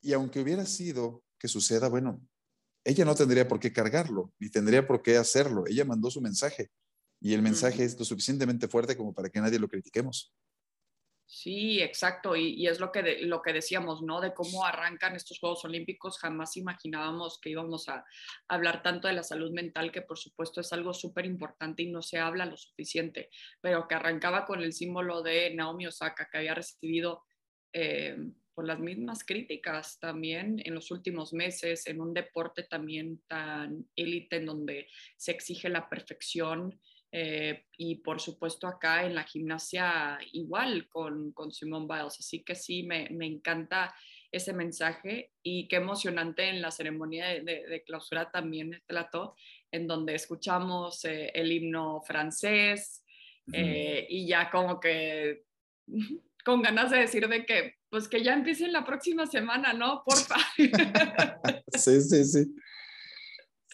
Y 0.00 0.12
aunque 0.12 0.40
hubiera 0.40 0.64
sido 0.66 1.24
que 1.38 1.48
suceda, 1.48 1.88
bueno, 1.88 2.20
ella 2.84 3.04
no 3.04 3.14
tendría 3.14 3.46
por 3.46 3.60
qué 3.60 3.72
cargarlo, 3.72 4.32
ni 4.38 4.50
tendría 4.50 4.86
por 4.86 5.02
qué 5.02 5.16
hacerlo. 5.16 5.64
Ella 5.66 5.84
mandó 5.84 6.10
su 6.10 6.20
mensaje. 6.20 6.70
Y 7.20 7.34
el 7.34 7.42
mensaje 7.42 7.84
es 7.84 7.96
lo 7.96 8.04
suficientemente 8.04 8.66
fuerte 8.66 8.96
como 8.96 9.14
para 9.14 9.28
que 9.28 9.40
nadie 9.40 9.58
lo 9.58 9.68
critiquemos. 9.68 10.34
Sí, 11.26 11.80
exacto, 11.80 12.36
y, 12.36 12.66
es 12.66 12.78
lo 12.78 12.92
que, 12.92 13.20
lo 13.22 13.40
que 13.40 13.54
decíamos, 13.54 14.02
¿no? 14.02 14.20
De 14.20 14.34
cómo 14.34 14.66
arrancan 14.66 15.16
estos 15.16 15.38
Juegos 15.38 15.64
Olímpicos, 15.64 16.18
jamás 16.18 16.56
imaginábamos 16.58 17.40
que 17.40 17.50
íbamos 17.50 17.88
a 17.88 18.04
hablar 18.48 18.82
tanto 18.82 19.08
de 19.08 19.14
la 19.14 19.22
salud 19.22 19.50
mental, 19.50 19.92
que 19.92 20.02
por 20.02 20.18
supuesto 20.18 20.60
es 20.60 20.72
algo 20.74 20.92
súper 20.92 21.24
importante 21.24 21.82
y 21.82 21.90
no 21.90 22.02
se 22.02 22.18
habla 22.18 22.44
lo 22.44 22.56
suficiente, 22.58 23.30
pero 23.62 23.88
que 23.88 23.94
arrancaba 23.94 24.44
con 24.44 24.62
el 24.62 24.74
símbolo 24.74 25.22
de 25.22 25.54
Naomi 25.54 25.86
Osaka, 25.86 26.28
que 26.30 26.38
había 26.38 26.54
recibido 26.54 27.24
eh, 27.72 28.16
por 28.54 28.66
las 28.66 28.78
mismas 28.78 29.24
críticas 29.24 29.98
también 29.98 30.60
en 30.64 30.74
los 30.74 30.90
últimos 30.90 31.32
meses, 31.32 31.86
en 31.86 32.00
un 32.00 32.12
deporte 32.12 32.64
también 32.64 33.22
tan 33.26 33.88
élite 33.96 34.36
en 34.36 34.46
donde 34.46 34.88
se 35.16 35.32
exige 35.32 35.68
la 35.68 35.88
perfección. 35.88 36.78
Eh, 37.14 37.66
y 37.76 37.96
por 37.96 38.22
supuesto 38.22 38.66
acá 38.66 39.04
en 39.04 39.14
la 39.14 39.24
gimnasia 39.24 40.18
igual 40.32 40.88
con, 40.88 41.32
con 41.32 41.52
Simone 41.52 41.86
Biles. 41.86 42.18
Así 42.18 42.42
que 42.42 42.54
sí, 42.54 42.84
me, 42.84 43.08
me 43.10 43.26
encanta 43.26 43.94
ese 44.32 44.54
mensaje 44.54 45.30
y 45.42 45.68
qué 45.68 45.76
emocionante 45.76 46.48
en 46.48 46.62
la 46.62 46.70
ceremonia 46.70 47.26
de, 47.28 47.42
de, 47.42 47.82
clausura 47.84 48.30
también 48.30 48.82
trató, 48.86 49.36
en 49.70 49.86
donde 49.86 50.14
escuchamos 50.14 51.04
eh, 51.04 51.30
el 51.34 51.52
himno 51.52 52.00
francés 52.00 53.04
eh, 53.52 54.06
y 54.08 54.26
ya 54.26 54.50
como 54.50 54.80
que 54.80 55.44
con 56.44 56.62
ganas 56.62 56.90
de 56.90 56.98
decir 57.00 57.28
de 57.28 57.44
que 57.44 57.74
pues 57.90 58.08
que 58.08 58.22
ya 58.24 58.32
empiecen 58.32 58.72
la 58.72 58.86
próxima 58.86 59.26
semana, 59.26 59.74
¿no? 59.74 60.02
Porfa. 60.02 60.36
sí, 61.76 62.00
sí, 62.00 62.24
sí. 62.24 62.54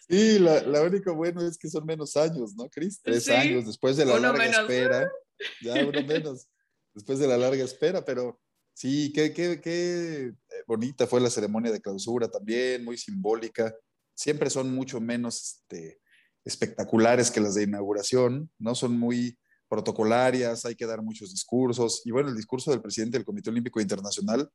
Sí, 0.08 0.38
la, 0.38 0.62
la 0.62 0.82
único 0.82 1.14
bueno 1.14 1.46
es 1.46 1.58
que 1.58 1.68
son 1.68 1.84
menos 1.84 2.16
años, 2.16 2.54
¿no, 2.54 2.68
Cris? 2.68 3.00
Tres 3.02 3.28
años 3.28 3.66
después 3.66 3.96
de 3.96 4.04
la 4.04 4.18
larga 4.18 4.44
espera. 4.44 5.10
Ya 5.62 5.86
uno 5.86 6.02
menos, 6.02 6.48
después 6.92 7.20
de 7.20 7.28
la 7.28 7.38
larga 7.38 7.62
espera, 7.62 8.04
pero 8.04 8.40
Sí, 8.78 9.12
qué, 9.12 9.32
qué, 9.32 9.60
qué 9.60 10.26
eh, 10.28 10.34
bonita 10.64 11.08
fue 11.08 11.20
la 11.20 11.30
ceremonia 11.30 11.72
de 11.72 11.80
clausura 11.80 12.28
también, 12.28 12.84
muy 12.84 12.96
simbólica. 12.96 13.74
Siempre 14.14 14.50
son 14.50 14.72
mucho 14.72 15.00
menos 15.00 15.42
este, 15.42 15.98
espectaculares 16.44 17.32
que 17.32 17.40
las 17.40 17.56
de 17.56 17.64
inauguración, 17.64 18.48
¿no? 18.56 18.76
Son 18.76 18.96
muy 18.96 19.36
protocolarias, 19.68 20.64
hay 20.64 20.76
que 20.76 20.86
dar 20.86 21.02
muchos 21.02 21.32
discursos. 21.32 22.02
Y 22.04 22.12
bueno, 22.12 22.28
el 22.28 22.36
discurso 22.36 22.70
del 22.70 22.80
presidente 22.80 23.18
del 23.18 23.24
Comité 23.24 23.50
Olímpico 23.50 23.80
Internacional 23.80 24.48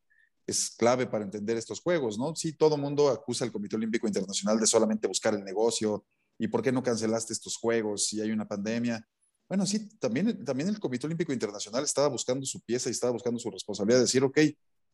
es 0.45 0.71
clave 0.71 1.07
para 1.07 1.23
entender 1.23 1.57
estos 1.57 1.81
juegos, 1.81 2.17
¿no? 2.17 2.35
Sí, 2.35 2.53
todo 2.53 2.77
mundo 2.77 3.09
acusa 3.09 3.45
al 3.45 3.51
Comité 3.51 3.75
Olímpico 3.75 4.07
Internacional 4.07 4.59
de 4.59 4.67
solamente 4.67 5.07
buscar 5.07 5.33
el 5.33 5.43
negocio 5.43 6.05
y 6.37 6.47
por 6.47 6.61
qué 6.61 6.71
no 6.71 6.83
cancelaste 6.83 7.33
estos 7.33 7.57
juegos 7.57 8.07
si 8.07 8.21
hay 8.21 8.31
una 8.31 8.47
pandemia. 8.47 9.05
Bueno, 9.47 9.65
sí, 9.65 9.89
también, 9.99 10.43
también 10.43 10.69
el 10.69 10.79
Comité 10.79 11.05
Olímpico 11.05 11.33
Internacional 11.33 11.83
estaba 11.83 12.07
buscando 12.07 12.45
su 12.45 12.61
pieza 12.61 12.89
y 12.89 12.91
estaba 12.91 13.13
buscando 13.13 13.39
su 13.39 13.51
responsabilidad 13.51 13.99
de 13.99 14.05
decir, 14.05 14.23
ok, 14.23 14.39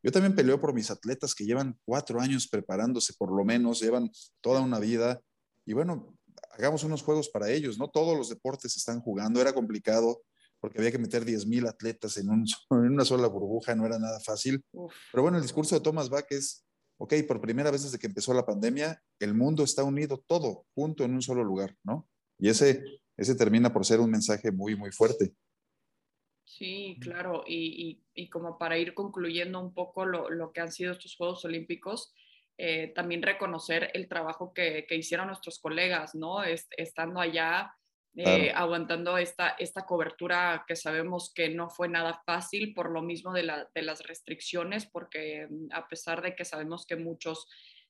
yo 0.01 0.12
también 0.12 0.35
peleo 0.35 0.59
por 0.59 0.73
mis 0.73 0.91
atletas 0.91 1.35
que 1.35 1.45
llevan 1.45 1.77
cuatro 1.85 2.21
años 2.21 2.47
preparándose, 2.47 3.13
por 3.13 3.31
lo 3.31 3.43
menos, 3.43 3.81
llevan 3.81 4.09
toda 4.41 4.62
una 4.62 4.79
vida. 4.79 5.21
Y 5.65 5.73
bueno, 5.73 6.15
hagamos 6.51 6.83
unos 6.83 7.01
juegos 7.01 7.29
para 7.29 7.49
ellos, 7.49 7.77
¿no? 7.77 7.89
Todos 7.89 8.17
los 8.17 8.29
deportes 8.29 8.75
están 8.77 9.01
jugando, 9.01 9.41
era 9.41 9.53
complicado 9.53 10.21
porque 10.59 10.79
había 10.79 10.91
que 10.91 10.99
meter 10.99 11.25
10.000 11.25 11.67
atletas 11.67 12.17
en, 12.17 12.29
un, 12.29 12.45
en, 12.71 12.93
una 12.93 13.05
sola 13.05 13.27
burbuja, 13.27 13.75
no 13.75 13.85
era 13.85 13.99
nada 13.99 14.19
fácil. 14.19 14.63
Pero 15.11 15.23
bueno, 15.23 15.37
el 15.37 15.43
discurso 15.43 15.75
de 15.75 15.81
Thomas 15.81 16.09
Bach 16.09 16.27
es, 16.29 16.65
ok, 16.97 17.13
por 17.27 17.41
primera 17.41 17.71
vez 17.71 17.83
desde 17.83 17.99
que 17.99 18.07
empezó 18.07 18.33
la 18.33 18.45
pandemia, 18.45 19.01
el 19.19 19.33
mundo 19.33 19.63
está 19.63 19.83
unido 19.83 20.23
todo, 20.27 20.65
junto 20.75 21.03
en 21.03 21.13
un 21.13 21.21
solo 21.21 21.43
lugar, 21.43 21.75
¿no? 21.83 22.07
Y 22.37 22.49
ese 22.49 22.83
ese 23.19 23.35
termina 23.35 23.73
por 23.73 23.85
ser 23.85 23.99
un 23.99 24.09
mensaje 24.09 24.49
muy, 24.49 24.77
muy 24.77 24.91
fuerte. 24.91 25.33
Sí, 26.45 26.97
claro, 27.01 27.43
y, 27.45 28.01
como 28.31 28.57
para 28.57 28.77
ir 28.77 28.93
concluyendo 28.93 29.59
un 29.59 29.73
poco 29.73 30.05
lo, 30.05 30.51
que 30.53 30.61
han 30.61 30.71
sido 30.71 30.93
estos 30.93 31.17
Juegos 31.17 31.43
Olímpicos, 31.43 32.13
eh, 32.57 32.93
también 32.95 33.21
reconocer 33.21 33.91
el 33.93 34.07
trabajo 34.07 34.53
que, 34.53 34.87
hicieron 34.91 35.27
nuestros 35.27 35.59
colegas, 35.59 36.15
¿no? 36.15 36.41
estando 36.43 37.19
allá, 37.19 37.73
eh, 38.21 38.51
aguantando 38.53 39.17
esta, 39.17 39.55
esta 39.60 39.86
cobertura 39.86 40.65
que 40.67 40.75
sabemos 40.75 41.32
que 41.34 41.49
no 41.49 41.69
fue 41.69 41.88
nada 41.88 42.21
fácil 42.25 42.73
por 42.73 42.91
lo 42.91 43.01
mismo 43.01 43.32
de, 43.32 43.49
de 43.73 43.82
las 43.82 44.03
restricciones, 44.03 44.86
porque 44.86 45.47
mm, 45.49 45.67
a 45.71 45.88
pesar 45.88 46.21
de 46.21 46.36
que 46.36 46.43
sabemos 46.43 46.86
que 46.86 46.97
muchos 46.97 47.47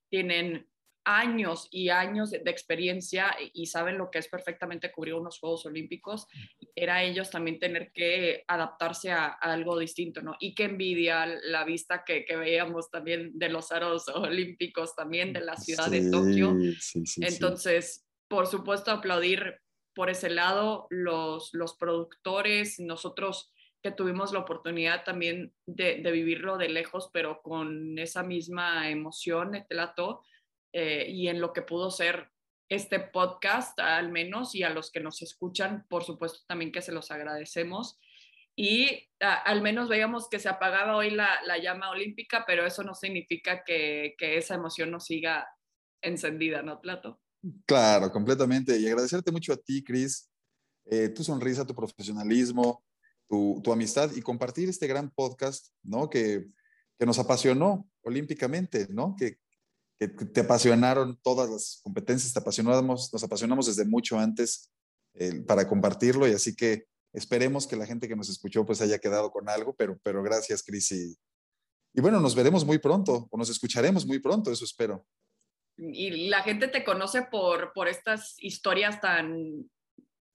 tienen 0.08 0.68
años 1.04 1.68
y 1.72 1.90
años 1.90 2.30
de, 2.30 2.44
experiencia 2.46 3.36
y 3.54 3.66
saben 3.66 3.98
lo 3.98 4.12
que 4.12 4.20
es 4.20 4.28
perfectamente 4.28 4.92
cubrir 4.92 5.16
unos 5.16 5.40
Juegos 5.40 5.66
Olímpicos, 5.66 6.28
era 6.76 7.02
ellos 7.02 7.32
también 7.32 7.58
tener 7.58 7.92
que 7.92 8.44
adaptarse 8.48 9.12
a, 9.12 9.28
algo 9.28 9.80
distinto, 9.80 10.22
¿no? 10.22 10.36
Y 10.40 10.54
qué 10.54 10.66
envidia 10.66 11.26
la 11.26 11.64
vista 11.64 12.04
que, 12.06 12.26
veíamos 12.38 12.92
también 12.92 13.32
de 13.34 13.50
los 13.50 13.72
aros 13.72 14.08
olímpicos, 14.10 14.96
también 14.96 15.34
de 15.34 15.42
la 15.42 15.56
ciudad 15.58 15.90
de 15.90 16.12
Tokio. 16.12 16.56
Entonces, 17.18 18.06
por 18.28 18.46
supuesto, 18.46 18.92
aplaudir 18.92 19.60
por 20.00 20.10
ese 20.10 20.30
lado 20.30 20.88
los, 20.92 21.54
los 21.54 21.76
productores, 21.76 22.80
nosotros 22.80 23.52
que 23.84 23.92
tuvimos 23.92 24.32
la 24.32 24.40
oportunidad 24.40 25.04
también 25.04 25.54
de, 25.66 25.96
vivirlo 26.10 26.58
de 26.58 26.70
lejos, 26.70 27.10
pero 27.12 27.42
con 27.42 28.00
esa 28.00 28.24
misma 28.24 28.90
emoción, 28.90 29.56
Etelato, 29.56 30.24
eh, 30.72 31.06
y 31.10 31.28
en 31.28 31.42
lo 31.42 31.52
que 31.52 31.64
pudo 31.64 31.92
ser 31.92 32.32
este 32.70 33.02
podcast, 33.02 33.78
al 33.82 34.10
menos, 34.10 34.56
y 34.56 34.64
a 34.64 34.70
los 34.70 34.90
que 34.90 35.02
nos 35.02 35.22
escuchan, 35.22 35.86
por 35.90 36.06
supuesto, 36.06 36.46
también 36.48 36.72
que 36.72 36.82
se 36.82 36.94
los 36.94 37.12
agradecemos. 37.12 38.00
Y 38.56 39.10
al 39.20 39.62
menos 39.62 39.90
veíamos 39.90 40.30
que 40.30 40.40
se 40.40 40.48
apagaba 40.48 40.96
hoy 40.96 41.10
la, 41.10 41.42
la, 41.44 41.58
llama 41.58 41.90
olímpica, 41.90 42.46
pero 42.48 42.66
eso 42.66 42.84
no 42.84 42.96
significa 42.96 43.66
que, 43.66 44.16
que 44.18 44.38
esa 44.38 44.56
emoción 44.56 44.92
no 44.92 45.02
siga 45.02 45.46
encendida, 46.02 46.62
¿no, 46.62 46.80
Plato? 46.80 47.20
Claro, 47.66 48.12
completamente. 48.12 48.78
Y 48.78 48.88
agradecerte 48.88 49.32
mucho 49.32 49.54
a 49.54 49.58
ti, 49.58 49.84
Cris, 49.84 50.30
eh, 50.86 51.10
tu 51.10 51.24
sonrisa, 51.24 51.66
tu 51.66 51.76
profesionalismo, 51.76 52.84
tu, 53.28 53.72
amistad 53.72 54.12
y 54.16 54.22
compartir 54.22 54.70
este 54.70 54.88
gran 54.88 55.10
podcast, 55.12 55.68
¿no? 55.84 56.10
Que, 56.10 56.48
que 56.98 57.06
nos 57.06 57.20
apasionó 57.20 57.88
olímpicamente, 58.02 58.88
¿no? 58.90 59.16
Que, 59.16 59.38
que 60.00 60.08
te 60.08 60.42
apasionaron 60.42 61.20
todas 61.22 61.50
las 61.50 61.80
competencias, 61.84 62.34
te 62.34 62.40
apasionamos, 62.40 63.12
nos 63.14 63.24
apasionamos 63.24 63.68
desde 63.68 63.86
mucho 63.86 64.18
antes 64.18 64.72
eh, 65.14 65.42
para 65.42 65.68
compartirlo 65.68 66.28
y 66.28 66.32
así 66.32 66.56
que 66.56 66.86
esperemos 67.12 67.68
que 67.68 67.76
la 67.76 67.86
gente 67.86 68.08
que 68.08 68.16
nos 68.16 68.30
escuchó 68.30 68.66
pues 68.66 68.82
haya 68.82 69.00
quedado 69.00 69.30
con 69.30 69.50
algo, 69.50 69.76
pero, 69.76 70.00
pero 70.04 70.24
gracias, 70.24 70.64
Cris. 70.64 70.92
Y, 70.92 71.18
y 71.94 72.02
bueno, 72.02 72.20
nos 72.20 72.34
veremos 72.34 72.66
muy 72.66 72.80
pronto 72.80 73.28
o 73.30 73.38
nos 73.38 73.50
escucharemos 73.50 74.06
muy 74.06 74.20
pronto, 74.20 74.52
eso 74.52 74.66
espero. 74.66 75.06
Y 75.80 76.28
la 76.28 76.42
gente 76.44 76.68
te 76.68 76.84
conoce 76.84 77.24
por, 77.24 77.72
por 77.74 77.88
estas 77.88 78.36
historias 78.40 79.00
tan 79.00 79.70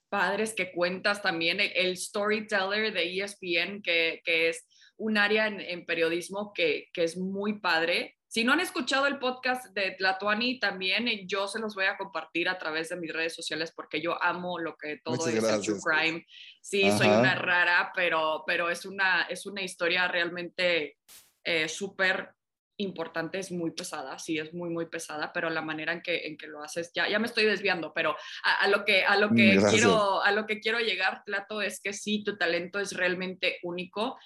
padres 0.08 0.54
que 0.54 0.72
cuentas 0.72 1.22
también, 1.22 1.58
el, 1.60 1.96
storyteller 1.96 2.92
de 2.92 3.20
ESPN, 3.20 3.82
que, 3.82 4.22
que 4.24 4.48
es 4.48 4.66
un 4.96 5.18
área 5.18 5.48
en, 5.48 5.60
en 5.60 5.84
periodismo 5.84 6.52
que, 6.54 6.88
que, 6.92 7.04
es 7.04 7.16
muy 7.16 7.58
padre. 7.58 8.16
Si 8.28 8.44
no 8.44 8.52
han 8.52 8.60
escuchado 8.60 9.06
el 9.06 9.18
podcast 9.18 9.66
de 9.74 9.90
Tlatuani, 9.92 10.60
también 10.60 11.08
eh, 11.08 11.24
yo 11.26 11.48
se 11.48 11.58
los 11.58 11.74
voy 11.74 11.86
a 11.86 11.96
compartir 11.96 12.48
a 12.48 12.58
través 12.58 12.88
de 12.88 12.96
mis 12.96 13.12
redes 13.12 13.34
sociales 13.34 13.72
porque 13.74 14.00
yo 14.00 14.20
amo 14.22 14.58
lo 14.58 14.76
que 14.76 15.00
todo 15.04 15.26
es 15.28 15.34
el 15.34 15.60
true 15.60 15.80
crime. 15.82 16.24
Sí, 16.62 16.90
soy 16.92 17.08
una 17.08 17.34
rara, 17.34 17.92
pero, 17.94 18.44
pero 18.46 18.70
es, 18.70 18.86
una, 18.86 19.22
es 19.22 19.46
una 19.46 19.62
historia 19.62 20.08
realmente 20.08 20.96
eh, 21.42 21.68
súper 21.68 22.30
importante, 22.76 23.38
es 23.38 23.52
muy 23.52 23.70
pesada, 23.70 24.18
sí, 24.18 24.38
es 24.38 24.52
muy, 24.52 24.70
muy 24.70 24.86
pesada, 24.86 25.32
pero 25.32 25.48
la 25.50 25.62
manera 25.62 25.92
en 25.92 26.02
que, 26.02 26.26
en 26.26 26.36
que 26.36 26.48
lo 26.48 26.62
haces, 26.62 26.90
ya, 26.94 27.08
ya 27.08 27.18
me 27.18 27.26
estoy 27.26 27.44
desviando, 27.44 27.92
pero 27.94 28.16
a, 28.42 28.66
lo 28.68 28.84
que, 28.84 29.04
a, 29.04 29.16
lo 29.16 29.30
que 29.30 29.58
quiero, 29.70 30.22
a 30.22 30.32
lo 30.32 30.46
que 30.46 30.60
quiero 30.60 30.80
llegar, 30.80 31.22
Tlato, 31.24 31.62
es 31.62 31.80
que 31.80 31.92
sí, 31.92 32.24
tu 32.24 32.36
talento 32.36 32.80
es 32.80 32.92
realmente 32.92 33.58
único 33.62 34.16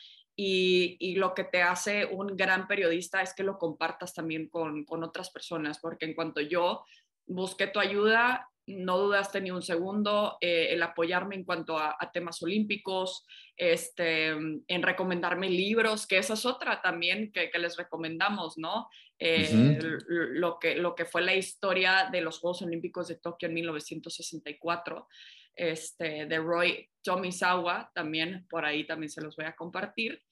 y, 0.41 1.17
lo 1.17 1.35
que 1.35 1.43
te 1.43 1.63
hace 1.63 2.07
un 2.07 2.37
gran 2.37 2.69
periodista 2.69 3.21
es 3.23 3.35
que 3.35 3.43
lo 3.43 3.59
compartas 3.59 4.15
también 4.15 4.49
con, 4.49 4.87
otras 4.89 5.31
personas, 5.31 5.81
porque 5.81 6.07
en 6.07 6.15
cuanto 6.15 6.41
yo 6.41 6.85
busqué 7.27 7.67
tu 7.67 7.81
ayuda, 7.81 8.49
no 8.69 8.99
dudaste 8.99 9.41
ni 9.41 9.51
un 9.51 9.63
segundo 9.63 10.37
eh, 10.41 10.69
el 10.71 10.83
apoyarme 10.83 11.35
en 11.35 11.45
cuanto 11.45 11.79
a, 11.79 11.97
temas 12.13 12.43
olímpicos, 12.43 13.25
este, 13.57 14.29
en 14.29 14.83
recomendarme 14.83 15.49
libros, 15.49 16.07
que 16.07 16.19
esa 16.19 16.35
es 16.35 16.47
otra 16.47 16.81
también 16.83 17.33
que, 17.33 17.51
les 17.59 17.77
recomendamos, 17.77 18.59
¿no? 18.59 18.89
Eh, 19.19 19.79
lo, 20.07 20.59
que, 20.59 20.77
lo 20.77 20.95
que 20.95 21.05
fue 21.05 21.23
la 21.23 21.35
historia 21.35 22.09
de 22.13 22.21
los 22.21 22.39
Juegos 22.39 22.63
Olímpicos 22.63 23.09
de 23.09 23.17
Tokio 23.17 23.49
en 23.49 23.55
1964 23.55 25.09
este, 25.55 26.27
de 26.27 26.39
Roy 26.39 26.89
Tomisawa, 27.03 27.91
también 27.95 28.47
por 28.49 28.65
ahí 28.65 28.87
también 28.87 29.11
se 29.11 29.21
los 29.21 29.35
voy 29.37 29.47
a 29.47 29.57
compartir. 29.57 30.23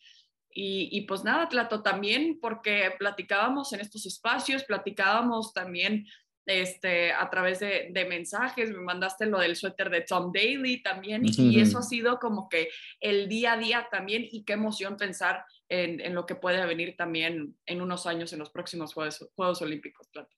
Y, 0.59 1.03
pues 1.03 1.22
nada, 1.22 1.51
Tlato, 1.51 1.83
también 1.83 2.38
porque 2.40 2.90
platicábamos 2.99 3.75
en 3.75 3.81
estos 3.81 4.07
espacios, 4.07 4.64
platicábamos 4.64 5.53
también 5.53 6.07
este, 6.46 7.12
a 7.12 7.28
través 7.28 7.61
de, 7.61 8.06
mensajes, 8.09 8.70
me 8.70 8.80
mandaste 8.80 9.26
lo 9.26 9.38
del 9.38 9.56
suéter 9.56 9.90
de 9.90 10.02
Tom 10.02 10.32
Daly 10.32 10.82
también, 10.82 11.22
y, 11.24 11.61
eso 11.61 11.78
ha 11.78 11.82
sido 11.82 12.18
como 12.18 12.48
que 12.48 12.68
el 13.00 13.28
día 13.28 13.52
a 13.52 13.59
día 13.59 13.88
también, 13.90 14.26
y 14.30 14.44
qué 14.44 14.54
emoción 14.54 14.96
pensar 14.96 15.44
en, 15.68 16.00
en 16.00 16.14
lo 16.14 16.24
que 16.24 16.37
puede 16.37 16.64
venir 16.64 16.96
también 16.96 17.56
en 17.66 17.80
unos 17.82 18.06
años 18.06 18.32
en 18.32 18.38
los 18.38 18.50
próximos 18.50 18.94
Juegos, 18.94 19.28
Juegos 19.35 19.61
Olímpicos, 19.62 20.09
Tlato. 20.11 20.35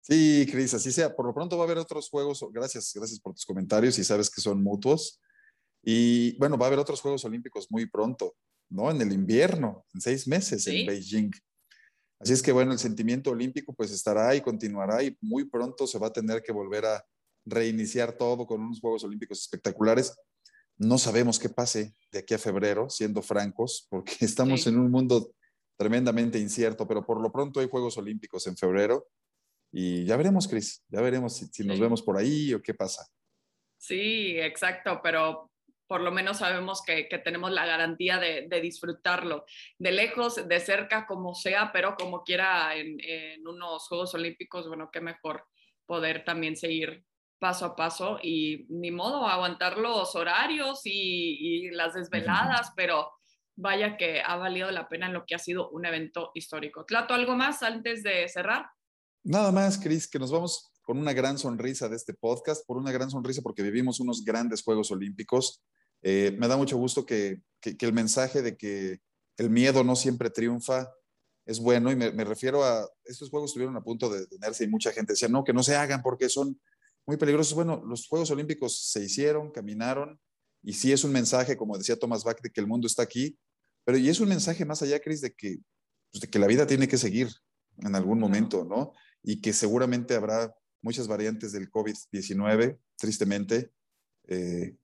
Sí, 0.00 0.46
Cris, 0.50 0.72
así 0.72 0.90
sea. 0.90 1.14
Por 1.14 1.26
lo 1.26 1.34
pronto 1.34 1.58
va 1.58 1.64
a 1.64 1.66
haber 1.66 1.76
otros 1.76 2.08
juegos. 2.08 2.42
Gracias, 2.50 2.92
gracias 2.94 3.20
por 3.20 3.34
tus 3.34 3.44
comentarios 3.44 3.98
y 3.98 4.04
sabes 4.04 4.30
que 4.30 4.40
son 4.40 4.62
mutuos. 4.62 5.20
Y 5.82 6.34
bueno, 6.38 6.56
va 6.56 6.64
a 6.64 6.68
haber 6.68 6.78
otros 6.78 7.02
Juegos 7.02 7.26
Olímpicos 7.26 7.66
muy 7.70 7.84
pronto. 7.84 8.34
¿no? 8.70 8.90
En 8.90 9.00
el 9.00 9.12
invierno, 9.12 9.86
en 9.94 10.00
seis 10.00 10.26
meses 10.26 10.66
en 10.66 10.86
Beijing. 10.86 11.30
Así 12.20 12.32
es 12.32 12.42
que 12.42 12.52
bueno, 12.52 12.72
el 12.72 12.78
sentimiento 12.78 13.30
olímpico 13.30 13.72
pues 13.72 13.92
estará 13.92 14.34
y 14.34 14.40
continuará 14.40 15.02
y 15.02 15.16
muy 15.20 15.44
pronto 15.44 15.86
se 15.86 15.98
va 15.98 16.08
a 16.08 16.12
tener 16.12 16.42
que 16.42 16.52
volver 16.52 16.84
a 16.84 17.04
reiniciar 17.44 18.12
todo 18.12 18.46
con 18.46 18.60
unos 18.60 18.80
Juegos 18.80 19.04
Olímpicos 19.04 19.40
espectaculares. 19.40 20.16
No 20.76 20.98
sabemos 20.98 21.38
qué 21.38 21.48
pase 21.48 21.94
de 22.12 22.20
aquí 22.20 22.34
a 22.34 22.38
febrero, 22.38 22.90
siendo 22.90 23.22
francos, 23.22 23.86
porque 23.88 24.16
estamos 24.20 24.66
en 24.66 24.78
un 24.78 24.90
mundo 24.90 25.32
tremendamente 25.76 26.38
incierto, 26.38 26.86
pero 26.88 27.06
por 27.06 27.20
lo 27.20 27.30
pronto 27.30 27.60
hay 27.60 27.68
Juegos 27.68 27.96
Olímpicos 27.98 28.46
en 28.46 28.56
febrero 28.56 29.08
y 29.70 30.04
ya 30.04 30.16
veremos, 30.16 30.48
Cris, 30.48 30.82
ya 30.88 31.00
veremos 31.00 31.36
si, 31.36 31.64
nos 31.64 31.78
vemos 31.78 32.02
por 32.02 32.16
ahí 32.16 32.54
o 32.54 32.62
qué 32.62 32.74
pasa. 32.74 33.06
Sí, 33.76 34.38
exacto, 34.38 35.00
pero 35.02 35.50
por 35.88 36.02
lo 36.02 36.12
menos 36.12 36.38
sabemos 36.38 36.82
que, 36.82 37.08
tenemos 37.24 37.50
la 37.50 37.66
garantía 37.66 38.18
de, 38.18 38.60
disfrutarlo, 38.60 39.46
de 39.78 39.90
lejos, 39.90 40.46
de 40.46 40.60
cerca, 40.60 41.06
como 41.06 41.34
sea, 41.34 41.72
pero 41.72 41.96
como 41.96 42.22
quiera 42.22 42.76
en, 42.76 43.46
unos 43.46 43.88
Juegos 43.88 44.14
Olímpicos, 44.14 44.68
bueno, 44.68 44.90
qué 44.92 45.00
mejor 45.00 45.44
poder 45.86 46.24
también 46.24 46.56
seguir 46.56 47.04
paso 47.40 47.64
a 47.64 47.76
paso 47.76 48.18
y 48.22 48.66
ni 48.68 48.90
modo 48.90 49.26
aguantar 49.26 49.78
los 49.78 50.14
horarios 50.14 50.82
y, 50.84 51.70
las 51.70 51.94
desveladas, 51.94 52.72
pero 52.76 53.10
vaya 53.56 53.96
que 53.96 54.20
ha 54.20 54.36
valido 54.36 54.70
la 54.70 54.88
pena 54.88 55.06
en 55.06 55.14
lo 55.14 55.24
que 55.24 55.34
ha 55.34 55.38
sido 55.38 55.70
un 55.70 55.86
evento 55.86 56.32
histórico. 56.34 56.84
Tlato, 56.84 57.14
¿algo 57.14 57.34
más 57.34 57.62
antes 57.62 58.02
de 58.02 58.28
cerrar? 58.28 58.66
Nada 59.24 59.50
más, 59.52 59.78
Cris, 59.78 60.06
que 60.06 60.18
nos 60.18 60.30
vamos 60.30 60.70
con 60.82 60.98
una 60.98 61.14
gran 61.14 61.38
sonrisa 61.38 61.88
de 61.88 61.96
este 61.96 62.12
podcast, 62.12 62.66
por 62.66 62.76
una 62.76 62.92
gran 62.92 63.10
sonrisa 63.10 63.40
porque 63.42 63.62
vivimos 63.62 64.00
unos 64.00 64.22
grandes 64.22 64.62
Juegos 64.62 64.90
Olímpicos 64.90 65.62
eh, 66.02 66.36
me 66.38 66.48
da 66.48 66.56
mucho 66.56 66.76
gusto 66.76 67.04
que, 67.04 67.42
el 67.62 67.92
mensaje 67.92 68.40
de 68.40 68.56
que 68.56 69.00
el 69.36 69.50
miedo 69.50 69.84
no 69.84 69.96
siempre 69.96 70.30
triunfa 70.30 70.90
es 71.44 71.60
bueno 71.60 71.90
y 71.90 71.96
me, 71.96 72.24
refiero 72.24 72.64
a, 72.64 72.88
estos 73.04 73.30
juegos 73.30 73.50
estuvieron 73.50 73.76
a 73.76 73.82
punto 73.82 74.08
de 74.08 74.20
detenerse 74.20 74.64
y 74.64 74.68
mucha 74.68 74.92
gente 74.92 75.14
decía, 75.14 75.28
no, 75.28 75.44
que 75.44 75.52
no 75.52 75.62
se 75.62 75.76
hagan 75.76 76.02
porque 76.02 76.28
son 76.28 76.60
muy 77.06 77.16
peligrosos. 77.16 77.54
Bueno, 77.54 77.82
los 77.86 78.06
Juegos 78.06 78.30
Olímpicos 78.30 78.90
se 78.90 79.02
hicieron, 79.02 79.50
caminaron 79.50 80.20
y 80.62 80.74
sí 80.74 80.92
es 80.92 81.04
un 81.04 81.12
mensaje, 81.12 81.56
como 81.56 81.78
decía 81.78 81.98
Thomas 81.98 82.24
Bach, 82.24 82.40
de 82.42 82.50
que 82.50 82.60
el 82.60 82.66
mundo 82.66 82.86
está 82.86 83.02
aquí, 83.02 83.38
pero 83.84 83.96
y 83.96 84.08
es 84.08 84.20
un 84.20 84.28
mensaje 84.28 84.66
más 84.66 84.82
allá, 84.82 85.00
Chris, 85.00 85.22
de 85.22 85.32
que, 85.32 85.58
pues, 86.12 86.20
de 86.20 86.28
que 86.28 86.38
la 86.38 86.46
vida 86.46 86.66
tiene 86.66 86.88
que 86.88 86.98
seguir 86.98 87.28
en 87.78 87.94
algún 87.94 88.18
momento, 88.18 88.64
¿no? 88.64 88.92
Y 89.22 89.40
que 89.40 89.52
seguramente 89.52 90.14
habrá 90.14 90.54
muchas 90.82 91.08
variantes 91.08 91.52
del 91.52 91.70
COVID-19, 91.70 92.78
tristemente, 92.96 93.72
eh, 94.26 94.76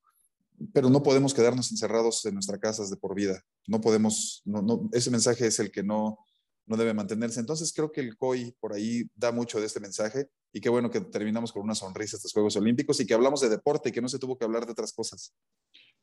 pero 0.72 0.90
no 0.90 1.02
podemos 1.02 1.34
quedarnos 1.34 1.70
encerrados 1.70 2.24
en 2.26 2.34
nuestras 2.34 2.60
casas 2.60 2.90
de 2.90 2.96
por 2.96 3.14
vida. 3.14 3.42
No 3.66 3.80
podemos, 3.80 4.42
no, 4.44 4.88
ese 4.92 5.10
mensaje 5.10 5.46
es 5.46 5.58
el 5.58 5.70
que 5.70 5.82
no, 5.82 6.18
no 6.66 6.76
debe 6.76 6.94
mantenerse. 6.94 7.40
Entonces 7.40 7.72
creo 7.72 7.92
que 7.92 8.00
el 8.00 8.16
COI 8.16 8.54
por 8.60 8.72
ahí 8.72 9.04
da 9.14 9.32
mucho 9.32 9.60
de 9.60 9.66
este 9.66 9.80
mensaje 9.80 10.28
y 10.52 10.60
qué 10.60 10.68
bueno 10.68 10.90
que 10.90 11.00
terminamos 11.00 11.52
con 11.52 11.62
una 11.62 11.74
sonrisa 11.74 12.16
estos 12.16 12.32
Juegos 12.32 12.56
Olímpicos 12.56 13.00
y 13.00 13.06
que 13.06 13.14
hablamos 13.14 13.40
de 13.40 13.48
deporte 13.48 13.88
y 13.88 13.92
que 13.92 14.00
no 14.00 14.08
se 14.08 14.18
tuvo 14.18 14.38
que 14.38 14.44
hablar 14.44 14.66
de 14.66 14.72
otras 14.72 14.92
cosas. 14.92 15.34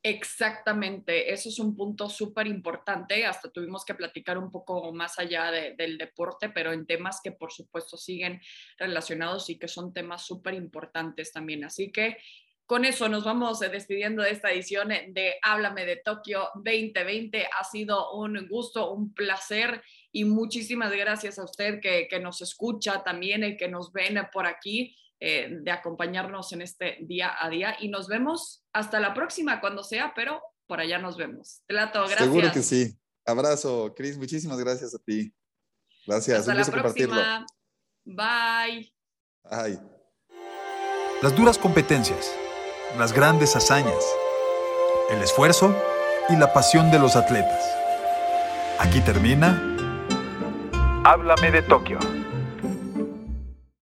Exactamente, 0.03 1.31
eso 1.31 1.49
es 1.49 1.59
un 1.59 1.75
punto 1.75 2.09
súper 2.09 2.47
importante. 2.47 3.23
Hasta 3.23 3.51
tuvimos 3.51 3.85
que 3.85 3.93
platicar 3.93 4.37
un 4.39 4.51
poco 4.51 4.91
más 4.91 5.19
allá 5.19 5.51
del 5.51 5.99
deporte, 5.99 6.49
pero 6.49 6.73
en 6.73 6.87
temas 6.87 7.19
que 7.23 7.31
por 7.31 7.51
supuesto 7.51 7.97
siguen 7.97 8.41
relacionados 8.79 9.49
y 9.51 9.59
que 9.59 9.67
son 9.67 9.93
temas 9.93 10.23
súper 10.23 10.55
importantes 10.55 11.31
también. 11.31 11.63
Así 11.63 11.91
que 11.91 12.17
con 12.71 12.85
eso 12.85 13.09
nos 13.09 13.25
vamos 13.25 13.61
eh, 13.61 13.67
despidiendo 13.67 14.23
de 14.23 14.31
esta 14.31 14.49
edición 14.49 14.87
de 14.87 15.33
Háblame 15.41 15.85
de 15.85 15.97
Tokio 15.97 16.47
2020. 16.55 17.45
Ha 17.59 17.65
sido 17.65 18.13
un 18.13 18.47
gusto, 18.47 18.93
un 18.93 19.13
placer 19.13 19.83
y 20.13 20.23
muchísimas 20.23 20.89
gracias 20.93 21.37
a 21.37 21.43
usted 21.43 21.81
que, 21.81 22.07
nos 22.21 22.41
escucha 22.41 23.03
también 23.03 23.43
y 23.43 23.57
que 23.57 23.67
nos 23.67 23.91
ven 23.91 24.21
por 24.31 24.45
aquí, 24.45 24.95
eh, 25.19 25.49
de 25.51 25.69
acompañarnos 25.69 26.53
en 26.53 26.61
este 26.61 26.99
día 27.01 27.35
a 27.37 27.49
día. 27.49 27.75
Y 27.77 27.89
nos 27.89 28.07
vemos 28.07 28.63
hasta 28.71 29.01
la 29.01 29.13
próxima, 29.13 29.59
cuando 29.59 29.83
sea, 29.83 30.13
pero 30.15 30.41
por 30.65 30.79
allá 30.79 30.97
nos 30.97 31.17
vemos. 31.17 31.63
Tlato, 31.67 31.99
gracias. 31.99 32.19
Seguro 32.19 32.51
que 32.53 32.61
sí. 32.61 32.97
Abrazo, 33.25 33.93
Cris. 33.93 34.17
Muchísimas 34.17 34.57
gracias 34.57 34.95
a 34.95 34.99
ti. 34.99 35.33
Gracias. 36.07 36.47
Hasta 36.47 36.53
la 36.53 36.81
próxima. 36.83 37.45
Bye. 38.05 38.93
Bye. 39.43 39.77
Las 41.21 41.35
duras 41.35 41.57
competencias 41.57 42.33
las 42.97 43.13
grandes 43.13 43.55
hazañas, 43.55 44.03
el 45.09 45.21
esfuerzo 45.21 45.75
y 46.29 46.35
la 46.35 46.53
pasión 46.53 46.91
de 46.91 46.99
los 46.99 47.15
atletas. 47.15 47.63
Aquí 48.79 48.99
termina 49.01 49.67
Háblame 51.03 51.51
de 51.51 51.61
Tokio. 51.63 51.99